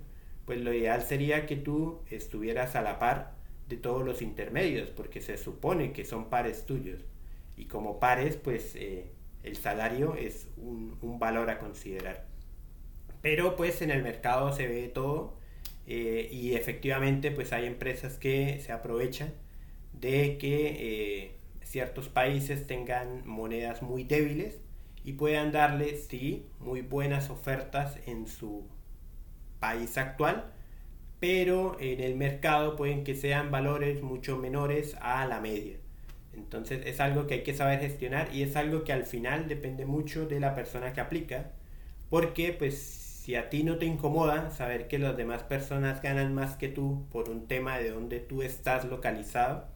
pues 0.46 0.60
lo 0.62 0.74
ideal 0.74 1.02
sería 1.04 1.46
que 1.46 1.56
tú 1.56 2.02
estuvieras 2.10 2.76
a 2.76 2.82
la 2.82 3.00
par 3.00 3.34
de 3.70 3.78
todos 3.78 4.04
los 4.06 4.22
intermedios, 4.22 4.90
porque 4.90 5.22
se 5.22 5.38
supone 5.38 5.94
que 5.94 6.06
son 6.06 6.30
pares 6.30 6.66
tuyos. 6.66 7.04
Y 7.58 7.66
como 7.66 8.00
pares, 8.00 8.38
pues 8.38 8.76
eh, 8.76 9.12
el 9.44 9.56
salario 9.58 10.16
es 10.16 10.48
un, 10.58 10.98
un 11.02 11.20
valor 11.20 11.50
a 11.50 11.60
considerar. 11.60 12.26
Pero 13.22 13.56
pues 13.56 13.82
en 13.82 13.92
el 13.92 14.04
mercado 14.04 14.52
se 14.54 14.68
ve 14.68 14.88
todo 14.88 15.38
eh, 15.88 16.30
y 16.32 16.54
efectivamente 16.56 17.32
pues 17.32 17.54
hay 17.54 17.66
empresas 17.66 18.18
que 18.18 18.60
se 18.60 18.72
aprovechan 18.72 19.34
de 19.94 20.38
que 20.38 21.24
eh, 21.24 21.32
ciertos 21.64 22.10
países 22.10 22.68
tengan 22.68 23.28
monedas 23.28 23.82
muy 23.82 24.04
débiles 24.04 24.60
y 25.04 25.14
puedan 25.14 25.52
darle, 25.52 25.96
sí, 25.98 26.46
muy 26.60 26.82
buenas 26.82 27.30
ofertas 27.30 27.98
en 28.06 28.28
su 28.28 28.68
país 29.60 29.98
actual, 29.98 30.52
pero 31.20 31.78
en 31.80 32.02
el 32.02 32.16
mercado 32.16 32.76
pueden 32.76 33.04
que 33.04 33.16
sean 33.16 33.52
valores 33.52 34.02
mucho 34.02 34.38
menores 34.38 34.96
a 35.02 35.26
la 35.28 35.40
media. 35.40 35.78
Entonces 36.34 36.82
es 36.86 37.00
algo 37.00 37.28
que 37.28 37.36
hay 37.36 37.44
que 37.44 37.54
saber 37.54 37.80
gestionar 37.80 38.34
y 38.34 38.44
es 38.44 38.56
algo 38.56 38.84
que 38.84 38.94
al 38.94 39.06
final 39.06 39.48
depende 39.48 39.86
mucho 39.86 40.26
de 40.28 40.40
la 40.40 40.56
persona 40.56 40.94
que 40.94 41.02
aplica, 41.02 41.52
porque 42.10 42.54
pues 42.54 43.01
si 43.22 43.36
a 43.36 43.52
ti 43.52 43.62
no 43.62 43.78
te 43.78 43.86
incomoda 43.86 44.50
saber 44.50 44.88
que 44.88 44.98
las 44.98 45.16
demás 45.16 45.44
personas 45.44 46.02
ganan 46.02 46.34
más 46.34 46.56
que 46.56 46.70
tú 46.70 47.06
por 47.12 47.30
un 47.30 47.46
tema 47.46 47.78
de 47.78 47.92
donde 47.92 48.20
tú 48.20 48.42
estás 48.42 48.86
localizado, 48.86 49.68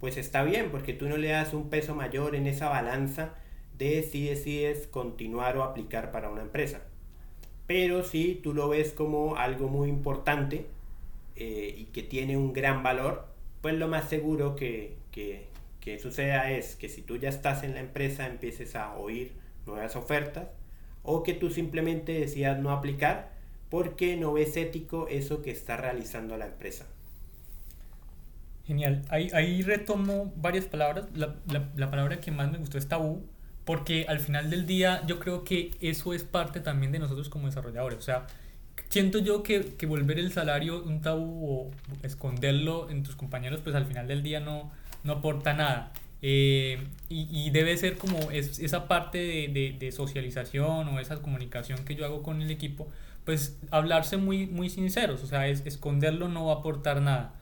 pues 0.00 0.18
está 0.18 0.42
bien, 0.42 0.70
porque 0.70 0.92
tú 0.92 1.08
no 1.08 1.16
le 1.16 1.28
das 1.28 1.54
un 1.54 1.70
peso 1.70 1.94
mayor 1.94 2.34
en 2.34 2.46
esa 2.46 2.68
balanza 2.68 3.32
de 3.78 4.02
si 4.02 4.26
decides 4.26 4.86
continuar 4.86 5.56
o 5.56 5.62
aplicar 5.62 6.12
para 6.12 6.28
una 6.28 6.42
empresa. 6.42 6.82
Pero 7.66 8.04
si 8.04 8.34
tú 8.34 8.52
lo 8.52 8.68
ves 8.68 8.92
como 8.92 9.36
algo 9.36 9.68
muy 9.68 9.88
importante 9.88 10.66
eh, 11.36 11.74
y 11.74 11.84
que 11.86 12.02
tiene 12.02 12.36
un 12.36 12.52
gran 12.52 12.82
valor, 12.82 13.28
pues 13.62 13.76
lo 13.76 13.88
más 13.88 14.10
seguro 14.10 14.56
que, 14.56 14.98
que, 15.10 15.46
que 15.80 15.98
suceda 15.98 16.50
es 16.50 16.76
que 16.76 16.90
si 16.90 17.00
tú 17.00 17.16
ya 17.16 17.30
estás 17.30 17.62
en 17.62 17.72
la 17.72 17.80
empresa 17.80 18.26
empieces 18.26 18.76
a 18.76 18.94
oír 18.94 19.32
nuevas 19.64 19.96
ofertas 19.96 20.48
o 21.10 21.22
que 21.22 21.32
tú 21.32 21.48
simplemente 21.48 22.12
decidas 22.12 22.58
no 22.58 22.70
aplicar 22.70 23.30
porque 23.70 24.16
no 24.16 24.34
ves 24.34 24.56
ético 24.58 25.08
eso 25.08 25.40
que 25.40 25.50
está 25.50 25.78
realizando 25.78 26.36
la 26.36 26.46
empresa. 26.46 26.86
Genial. 28.66 29.02
Ahí, 29.08 29.30
ahí 29.32 29.62
retomo 29.62 30.30
varias 30.36 30.66
palabras. 30.66 31.06
La, 31.14 31.34
la, 31.74 31.90
palabra 31.90 32.20
que 32.20 32.30
más 32.30 32.52
me 32.52 32.58
gustó 32.58 32.76
es 32.76 32.88
tabú, 32.88 33.24
porque 33.64 34.04
al 34.06 34.20
final 34.20 34.50
del 34.50 34.66
día 34.66 35.02
yo 35.06 35.18
creo 35.18 35.44
que 35.44 35.70
eso 35.80 36.12
es 36.12 36.24
parte 36.24 36.60
también 36.60 36.92
de 36.92 36.98
nosotros 36.98 37.30
como 37.30 37.46
desarrolladores. 37.46 37.98
O 37.98 38.02
sea, 38.02 38.26
siento 38.90 39.18
yo 39.18 39.42
que, 39.42 39.74
que 39.78 39.86
volver 39.86 40.18
el 40.18 40.30
salario 40.30 40.82
un 40.84 41.00
tabú 41.00 41.46
o 41.50 41.70
esconderlo 42.02 42.90
en 42.90 43.02
tus 43.02 43.16
compañeros, 43.16 43.60
pues 43.62 43.74
al 43.74 43.86
final 43.86 44.06
del 44.06 44.22
día 44.22 44.40
no, 44.40 44.70
no 45.04 45.14
aporta 45.14 45.54
nada. 45.54 45.92
Eh, 46.20 46.84
y, 47.08 47.50
debe 47.50 47.76
ser 47.76 47.96
como 47.96 48.30
es, 48.30 48.58
esa 48.58 48.88
parte 48.88 49.18
de, 49.18 49.76
de, 49.78 49.92
socialización 49.92 50.88
o 50.88 51.00
esa 51.00 51.22
comunicación 51.22 51.84
que 51.84 51.94
yo 51.94 52.04
hago 52.04 52.22
con 52.22 52.42
el 52.42 52.50
equipo, 52.50 52.88
pues 53.24 53.58
hablarse 53.70 54.16
muy, 54.16 54.46
muy 54.46 54.68
sinceros, 54.68 55.22
o 55.22 55.26
sea, 55.26 55.48
es, 55.48 55.64
esconderlo 55.64 56.28
no 56.28 56.46
va 56.46 56.54
a 56.54 56.56
aportar 56.56 57.00
nada. 57.02 57.34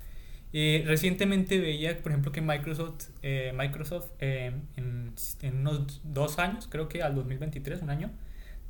Eh, 0.52 0.84
recientemente 0.86 1.58
veía, 1.58 2.02
por 2.02 2.12
ejemplo, 2.12 2.32
que 2.32 2.40
Microsoft, 2.40 3.10
eh, 3.22 3.52
Microsoft 3.56 4.10
en, 4.20 4.62
en, 4.76 5.12
unos 5.58 6.00
dos 6.04 6.38
años, 6.38 6.68
creo 6.70 6.88
que 6.88 7.02
al 7.02 7.14
2023, 7.14 7.82
un 7.82 7.90
año, 7.90 8.10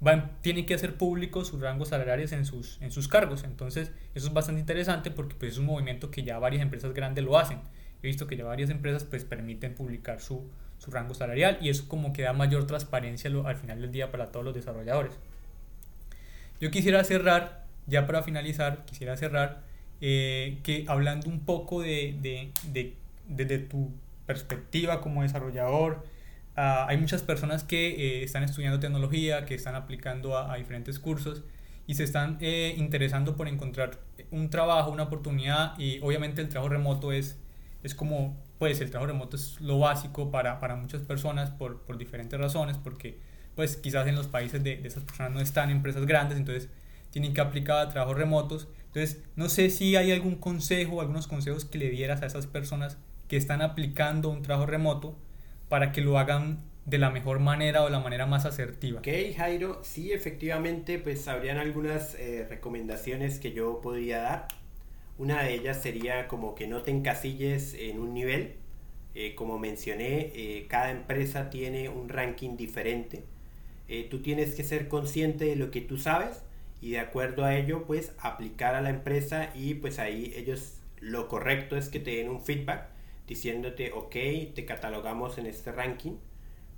van, 0.01 0.33
tiene 0.40 0.66
que 0.66 0.75
hacer 0.75 0.97
públicos 0.97 1.49
sus 1.49 1.61
rangos 1.61 1.88
salariales 1.88 2.33
en 2.33 2.45
sus, 2.45 2.81
en 2.81 2.90
sus 2.90 3.09
cargos. 3.09 3.45
Entonces, 3.45 3.92
eso 4.14 4.29
es 4.29 4.33
bastante 4.33 4.61
interesante 4.61 5.11
porque 5.11 5.35
pues, 5.37 5.53
es 5.53 5.59
un 5.59 5.66
movimiento 5.66 6.11
que 6.11 6.23
ya 6.23 6.38
varias 6.38 6.62
empresas 6.62 6.92
grandes 6.92 7.25
lo 7.25 7.38
hacen. 7.38 7.61
He 8.07 8.09
visto 8.09 8.29
que 8.29 8.37
ya 8.37 8.45
varias 8.45 8.71
empresas 8.71 9.03
pues 9.03 9.25
permiten 9.25 9.75
publicar 9.75 10.21
su, 10.21 10.49
su 10.79 10.92
rango 10.92 11.12
salarial 11.12 11.59
y 11.61 11.71
eso 11.71 11.88
como 11.88 12.12
que 12.12 12.23
da 12.23 12.33
mayor 12.33 12.64
transparencia 12.64 13.29
al 13.45 13.57
final 13.57 13.81
del 13.81 13.90
día 13.90 14.12
para 14.12 14.31
todos 14.31 14.45
los 14.45 14.55
desarrolladores. 14.55 15.12
Yo 16.61 16.71
quisiera 16.71 17.03
cerrar, 17.03 17.64
ya 17.88 18.07
para 18.07 18.23
finalizar, 18.23 18.85
quisiera 18.85 19.16
cerrar 19.16 19.62
eh, 20.01 20.61
que 20.62 20.85
hablando 20.87 21.29
un 21.29 21.40
poco 21.40 21.83
de, 21.83 22.16
de, 22.23 22.53
de, 22.73 22.95
de, 23.45 23.59
tu 23.59 23.90
perspectiva 24.25 25.01
como 25.01 25.23
desarrollador. 25.23 26.07
Ah, 26.55 26.87
hay 26.88 26.99
muchas 26.99 27.23
personas 27.23 27.64
que 27.64 27.88
eh, 27.88 28.23
están 28.23 28.45
estudiando 28.45 28.79
tecnología, 28.79 29.47
que 29.47 29.57
están 29.57 29.75
aplicando 29.75 30.38
a, 30.38 30.55
diferentes 30.57 31.01
cursos 31.01 31.42
y 31.88 31.95
se 31.95 32.05
están 32.05 32.38
eh, 32.40 32.73
interesando 32.79 33.35
por 33.35 33.49
encontrar 33.49 33.99
un 34.31 34.49
trabajo, 34.49 34.92
una 34.92 35.03
oportunidad 35.03 35.77
y 35.77 35.99
obviamente 36.03 36.40
el 36.40 36.49
trabajo 36.49 36.69
remoto 36.69 37.11
es, 37.11 37.37
es 37.83 37.95
como, 37.95 38.43
pues 38.59 38.81
el 38.81 38.91
trabajo 38.91 39.12
remoto 39.12 39.37
es 39.37 39.61
lo 39.61 39.79
básico 39.79 40.31
para, 40.31 40.61
para 40.61 40.77
muchas 40.77 41.03
personas 41.03 41.51
por, 41.51 41.83
por, 41.83 41.99
diferentes 41.99 42.39
razones, 42.39 42.77
porque 42.79 43.19
pues 43.55 43.77
quizás 43.77 44.07
en 44.07 44.15
los 44.15 44.27
países 44.27 44.62
de, 44.62 44.77
de 44.77 44.89
esas 44.89 45.05
personas 45.05 45.33
no 45.33 45.41
están 45.41 45.71
empresas 45.71 46.05
grandes, 46.07 46.39
entonces 46.39 46.69
tienen 47.11 47.33
que 47.33 47.41
aplicar 47.41 47.79
a 47.79 47.89
trabajos 47.89 48.19
remotos. 48.19 48.69
Entonces, 48.87 49.23
no 49.37 49.49
sé 49.49 49.71
si 49.71 49.97
hay 49.97 50.12
algún 50.12 50.37
consejo, 50.37 51.01
algunos 51.01 51.27
consejos 51.27 51.65
que 51.65 51.79
le 51.79 51.91
dieras 51.91 52.23
a 52.23 52.27
esas 52.27 52.47
personas 52.47 52.99
que 53.29 53.37
están 53.37 53.62
aplicando 53.62 54.29
un 54.29 54.43
trabajo 54.43 54.67
remoto 54.67 55.19
para 55.69 55.93
que 55.93 56.01
lo 56.01 56.19
hagan 56.19 56.62
de 56.85 56.99
la 56.99 57.11
mejor 57.11 57.41
manera 57.41 57.83
o 57.83 57.87
de 57.87 57.91
la 57.91 57.99
manera 57.99 58.27
más 58.27 58.47
asertiva. 58.47 59.01
Ok, 59.01 59.09
Jairo, 59.37 59.81
sí, 59.83 60.12
efectivamente, 60.12 60.99
pues 60.99 61.27
habrían 61.27 61.59
algunas 61.59 62.15
eh, 62.15 62.47
recomendaciones 62.49 63.41
que 63.41 63.53
yo 63.53 63.81
podría 63.81 64.21
dar. 64.21 64.49
Una 65.18 65.42
de 65.42 65.55
ellas 65.55 65.83
sería 65.83 66.29
como 66.29 66.55
que 66.55 66.66
no 66.66 66.83
te 66.83 66.90
encasilles 66.90 67.74
en 67.74 67.98
un 68.00 68.14
nivel. 68.14 68.57
Eh, 69.14 69.35
como 69.35 69.59
mencioné, 69.59 70.33
eh, 70.35 70.66
cada 70.68 70.90
empresa 70.90 71.50
tiene 71.50 71.88
un 71.88 72.09
ranking 72.09 72.57
diferente. 72.57 73.24
tú 74.11 74.20
tienes 74.20 74.55
que 74.57 74.64
ser 74.64 74.88
consciente 74.88 75.44
de 75.44 75.57
lo 75.57 75.70
que 75.70 75.81
tú 75.81 75.96
sabes 75.96 76.42
y 76.81 76.90
de 76.90 76.98
acuerdo 76.98 77.44
a 77.44 77.57
ello, 77.57 77.85
pues 77.87 78.12
aplicar 78.18 78.74
a 78.74 78.81
la 78.81 78.90
empresa 78.90 79.52
y 79.55 79.74
pues 79.74 79.98
ahí 79.98 80.33
ellos 80.37 80.79
lo 81.00 81.29
correcto 81.29 81.76
es 81.76 81.88
que 81.88 82.00
te 82.00 82.16
den 82.16 82.29
un 82.29 82.42
feedback 82.42 82.88
diciéndote, 83.26 83.92
ok, 83.92 84.14
te 84.55 84.64
catalogamos 84.66 85.38
en 85.38 85.46
este 85.46 85.72
ranking 85.72 86.16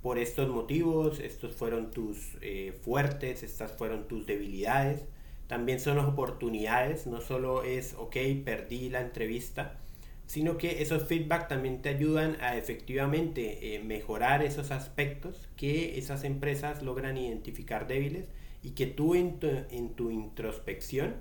por 0.01 0.17
estos 0.17 0.49
motivos, 0.49 1.19
estos 1.19 1.55
fueron 1.55 1.91
tus 1.91 2.37
eh, 2.41 2.73
fuertes, 2.81 3.43
estas 3.43 3.73
fueron 3.73 4.07
tus 4.07 4.25
debilidades, 4.25 5.05
también 5.49 5.79
son 5.79 5.97
oportunidades, 5.97 7.07
no 7.07 7.21
solo 7.21 7.63
es, 7.63 7.95
ok, 7.97 8.15
perdí 8.45 8.89
la 8.89 9.01
entrevista, 9.01 9.79
sino 10.27 10.59
que 10.59 10.83
esos 10.83 11.05
feedback 11.07 11.47
también 11.47 11.81
te 11.81 11.89
ayudan 11.89 12.37
a 12.39 12.55
efectivamente 12.55 13.73
eh, 13.73 13.79
mejorar 13.79 14.43
esos 14.43 14.69
aspectos 14.69 15.49
que 15.57 15.97
esas 15.97 16.23
empresas 16.23 16.83
logran 16.83 17.17
identificar 17.17 17.87
débiles 17.87 18.27
y 18.61 18.71
que 18.71 18.85
tú 18.85 19.15
en 19.15 19.39
tu, 19.39 19.47
en 19.47 19.89
tu 19.95 20.11
introspección 20.11 21.15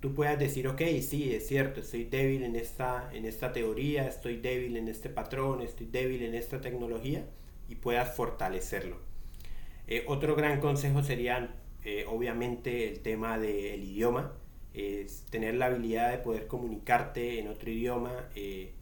tú 0.00 0.14
puedas 0.14 0.36
decir, 0.36 0.66
ok, 0.66 0.82
sí, 1.00 1.32
es 1.32 1.46
cierto, 1.46 1.80
estoy 1.80 2.06
débil 2.06 2.42
en 2.42 2.56
esta, 2.56 3.08
en 3.12 3.24
esta 3.24 3.52
teoría, 3.52 4.08
estoy 4.08 4.38
débil 4.38 4.76
en 4.76 4.88
este 4.88 5.10
patrón, 5.10 5.62
estoy 5.62 5.86
débil 5.86 6.24
en 6.24 6.34
esta 6.34 6.60
tecnología 6.60 7.24
y 7.68 7.76
puedas 7.76 8.16
fortalecerlo. 8.16 8.96
Eh, 9.86 10.04
otro 10.08 10.34
gran 10.34 10.60
consejo 10.60 11.04
sería, 11.04 11.54
eh, 11.84 12.04
obviamente, 12.08 12.88
el 12.88 13.00
tema 13.00 13.38
del 13.38 13.84
idioma, 13.84 14.32
es 14.72 15.26
tener 15.30 15.54
la 15.54 15.66
habilidad 15.66 16.10
de 16.10 16.18
poder 16.18 16.46
comunicarte 16.46 17.38
en 17.38 17.48
otro 17.48 17.70
idioma. 17.70 18.28
Eh, 18.34 18.72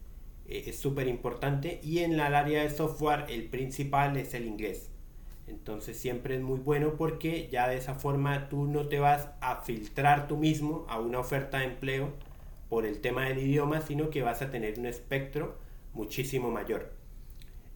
es 0.47 0.77
súper 0.77 1.07
importante 1.07 1.79
y 1.83 1.99
en 1.99 2.17
la 2.17 2.27
área 2.27 2.63
de 2.63 2.69
software 2.69 3.25
el 3.29 3.45
principal 3.45 4.17
es 4.17 4.33
el 4.33 4.45
inglés 4.45 4.89
entonces 5.47 5.97
siempre 5.97 6.35
es 6.35 6.41
muy 6.41 6.59
bueno 6.59 6.95
porque 6.97 7.49
ya 7.51 7.67
de 7.67 7.77
esa 7.77 7.95
forma 7.95 8.49
tú 8.49 8.65
no 8.65 8.87
te 8.87 8.99
vas 8.99 9.29
a 9.41 9.61
filtrar 9.63 10.27
tú 10.27 10.37
mismo 10.37 10.85
a 10.87 10.99
una 10.99 11.19
oferta 11.19 11.59
de 11.59 11.65
empleo 11.65 12.13
por 12.69 12.85
el 12.85 13.01
tema 13.01 13.25
del 13.25 13.39
idioma, 13.39 13.81
sino 13.81 14.09
que 14.09 14.21
vas 14.21 14.41
a 14.41 14.49
tener 14.49 14.79
un 14.79 14.85
espectro 14.85 15.57
muchísimo 15.93 16.49
mayor. 16.49 16.93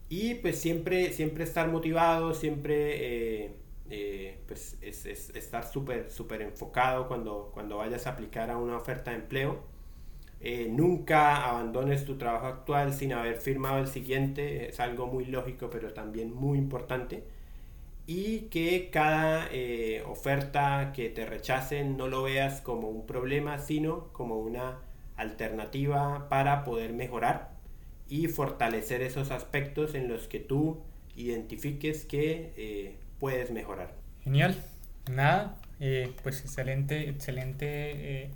Y 0.08 0.34
pues 0.36 0.58
siempre, 0.58 1.12
siempre 1.12 1.44
estar 1.44 1.68
motivado, 1.68 2.34
siempre 2.34 3.44
eh, 3.44 3.50
eh, 3.90 4.40
pues 4.46 4.78
es, 4.80 5.06
estar 5.06 5.66
súper 5.66 6.10
súper 6.10 6.42
enfocado 6.42 7.08
cuando, 7.08 7.50
cuando 7.54 7.78
vayas 7.78 8.06
a 8.06 8.10
aplicar 8.10 8.50
a 8.50 8.58
una 8.58 8.76
oferta 8.76 9.10
de 9.12 9.18
empleo. 9.18 9.60
Eh, 10.40 10.68
nunca 10.70 11.48
abandones 11.48 12.04
tu 12.04 12.16
trabajo 12.16 12.46
actual 12.46 12.94
sin 12.94 13.12
haber 13.12 13.38
firmado 13.40 13.78
el 13.78 13.88
siguiente, 13.88 14.68
es 14.68 14.78
algo 14.78 15.08
muy 15.08 15.24
lógico 15.24 15.68
pero 15.70 15.92
también 15.92 16.32
muy 16.32 16.58
importante 16.58 17.24
y 18.08 18.48
que 18.48 18.88
cada 18.90 19.48
eh, 19.52 20.02
oferta 20.06 20.92
que 20.94 21.10
te 21.10 21.26
rechacen 21.26 21.98
no 21.98 22.08
lo 22.08 22.22
veas 22.22 22.62
como 22.62 22.88
un 22.88 23.04
problema, 23.06 23.58
sino 23.58 24.08
como 24.14 24.38
una 24.38 24.78
alternativa 25.16 26.26
para 26.30 26.64
poder 26.64 26.94
mejorar 26.94 27.50
y 28.08 28.28
fortalecer 28.28 29.02
esos 29.02 29.30
aspectos 29.30 29.94
en 29.94 30.08
los 30.08 30.26
que 30.26 30.40
tú 30.40 30.78
identifiques 31.16 32.06
que 32.06 32.54
eh, 32.56 32.96
puedes 33.18 33.50
mejorar. 33.50 33.94
Genial. 34.22 34.56
Nada, 35.10 35.56
eh, 35.80 36.12
pues 36.22 36.40
excelente, 36.40 37.08
excelente 37.08 38.30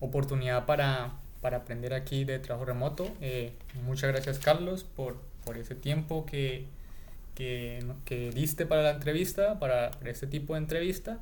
oportunidad 0.00 0.64
para, 0.66 1.12
para, 1.40 1.58
aprender 1.58 1.92
aquí 1.94 2.24
de 2.24 2.38
trabajo 2.38 2.64
remoto. 2.64 3.10
muchas 3.84 4.10
gracias 4.10 4.38
Carlos 4.38 4.84
por, 4.84 5.20
por 5.44 5.58
ese 5.58 5.74
tiempo 5.74 6.24
que 6.24 6.66
que, 7.34 7.84
que 8.04 8.30
diste 8.30 8.66
para 8.66 8.82
la 8.82 8.90
entrevista, 8.92 9.58
para, 9.58 9.90
este 10.04 10.26
tipo 10.26 10.54
de 10.54 10.60
entrevista. 10.60 11.20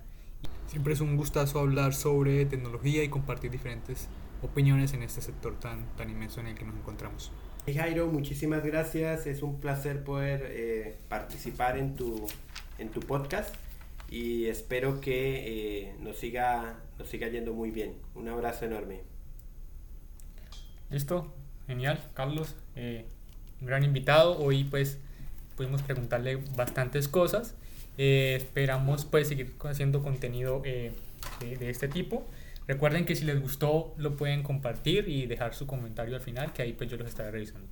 Siempre 0.69 0.93
es 0.95 1.01
un 1.01 1.17
gustazo 1.17 1.59
hablar 1.59 1.95
sobre 1.95 2.45
tecnología 2.47 3.03
y 3.03 3.09
compartir 3.09 3.51
diferentes 3.51 4.09
opiniones 4.43 4.93
en 4.93 5.03
este 5.03 5.21
sector 5.21 5.59
tan, 5.59 5.87
tan 5.97 6.11
inmenso 6.11 6.41
en 6.41 6.49
el 6.49 6.55
que 6.55 6.65
nos 6.65 6.77
encontramos. 6.77 7.33
Jairo, 7.73 8.09
muchísimas 8.09 8.65
gracias. 8.65 9.27
Es 9.27 9.43
un 9.43 9.61
placer 9.61 10.03
poder 10.03 10.47
eh, 10.49 10.97
participar 11.09 11.79
en 11.79 11.95
tu, 11.95 12.27
en 12.79 12.89
tu 12.91 13.01
podcast 13.01 13.55
y 14.11 14.47
espero 14.47 15.01
que 15.01 15.85
eh, 15.85 15.95
nos, 16.01 16.19
siga, 16.19 16.81
nos 16.99 17.09
siga 17.09 17.29
yendo 17.29 17.55
muy 17.55 17.71
bien. 17.71 17.95
Un 18.15 18.29
abrazo 18.29 18.65
enorme. 18.67 19.01
Listo, 20.91 21.33
genial, 21.67 21.99
Carlos. 22.15 22.55
Eh, 22.77 23.07
un 23.61 23.67
gran 23.67 23.85
invitado. 23.85 24.39
Hoy 24.39 24.65
pues 24.65 24.99
pudimos 25.57 25.83
preguntarle 25.83 26.37
bastantes 26.57 27.09
cosas. 27.09 27.55
Eh, 27.99 28.35
esperamos 28.37 29.05
pues 29.05 29.29
seguir 29.29 29.55
haciendo 29.65 30.03
contenido 30.03 30.63
eh, 30.65 30.93
de, 31.41 31.71
este 31.71 31.89
tipo. 31.89 32.27
Recuerden 32.67 33.05
que 33.05 33.17
si 33.17 33.25
les 33.25 33.41
gustó 33.41 33.95
lo 33.99 34.17
pueden 34.17 34.43
compartir 34.43 35.09
y 35.09 35.27
dejar 35.27 35.55
su 35.55 35.67
comentario 35.67 36.15
al 36.15 36.21
final, 36.21 36.53
que 36.53 36.63
ahí 36.63 36.73
pues 36.73 36.91
yo 36.91 36.97
los 36.97 37.09
estaré 37.09 37.31
revisando. 37.31 37.67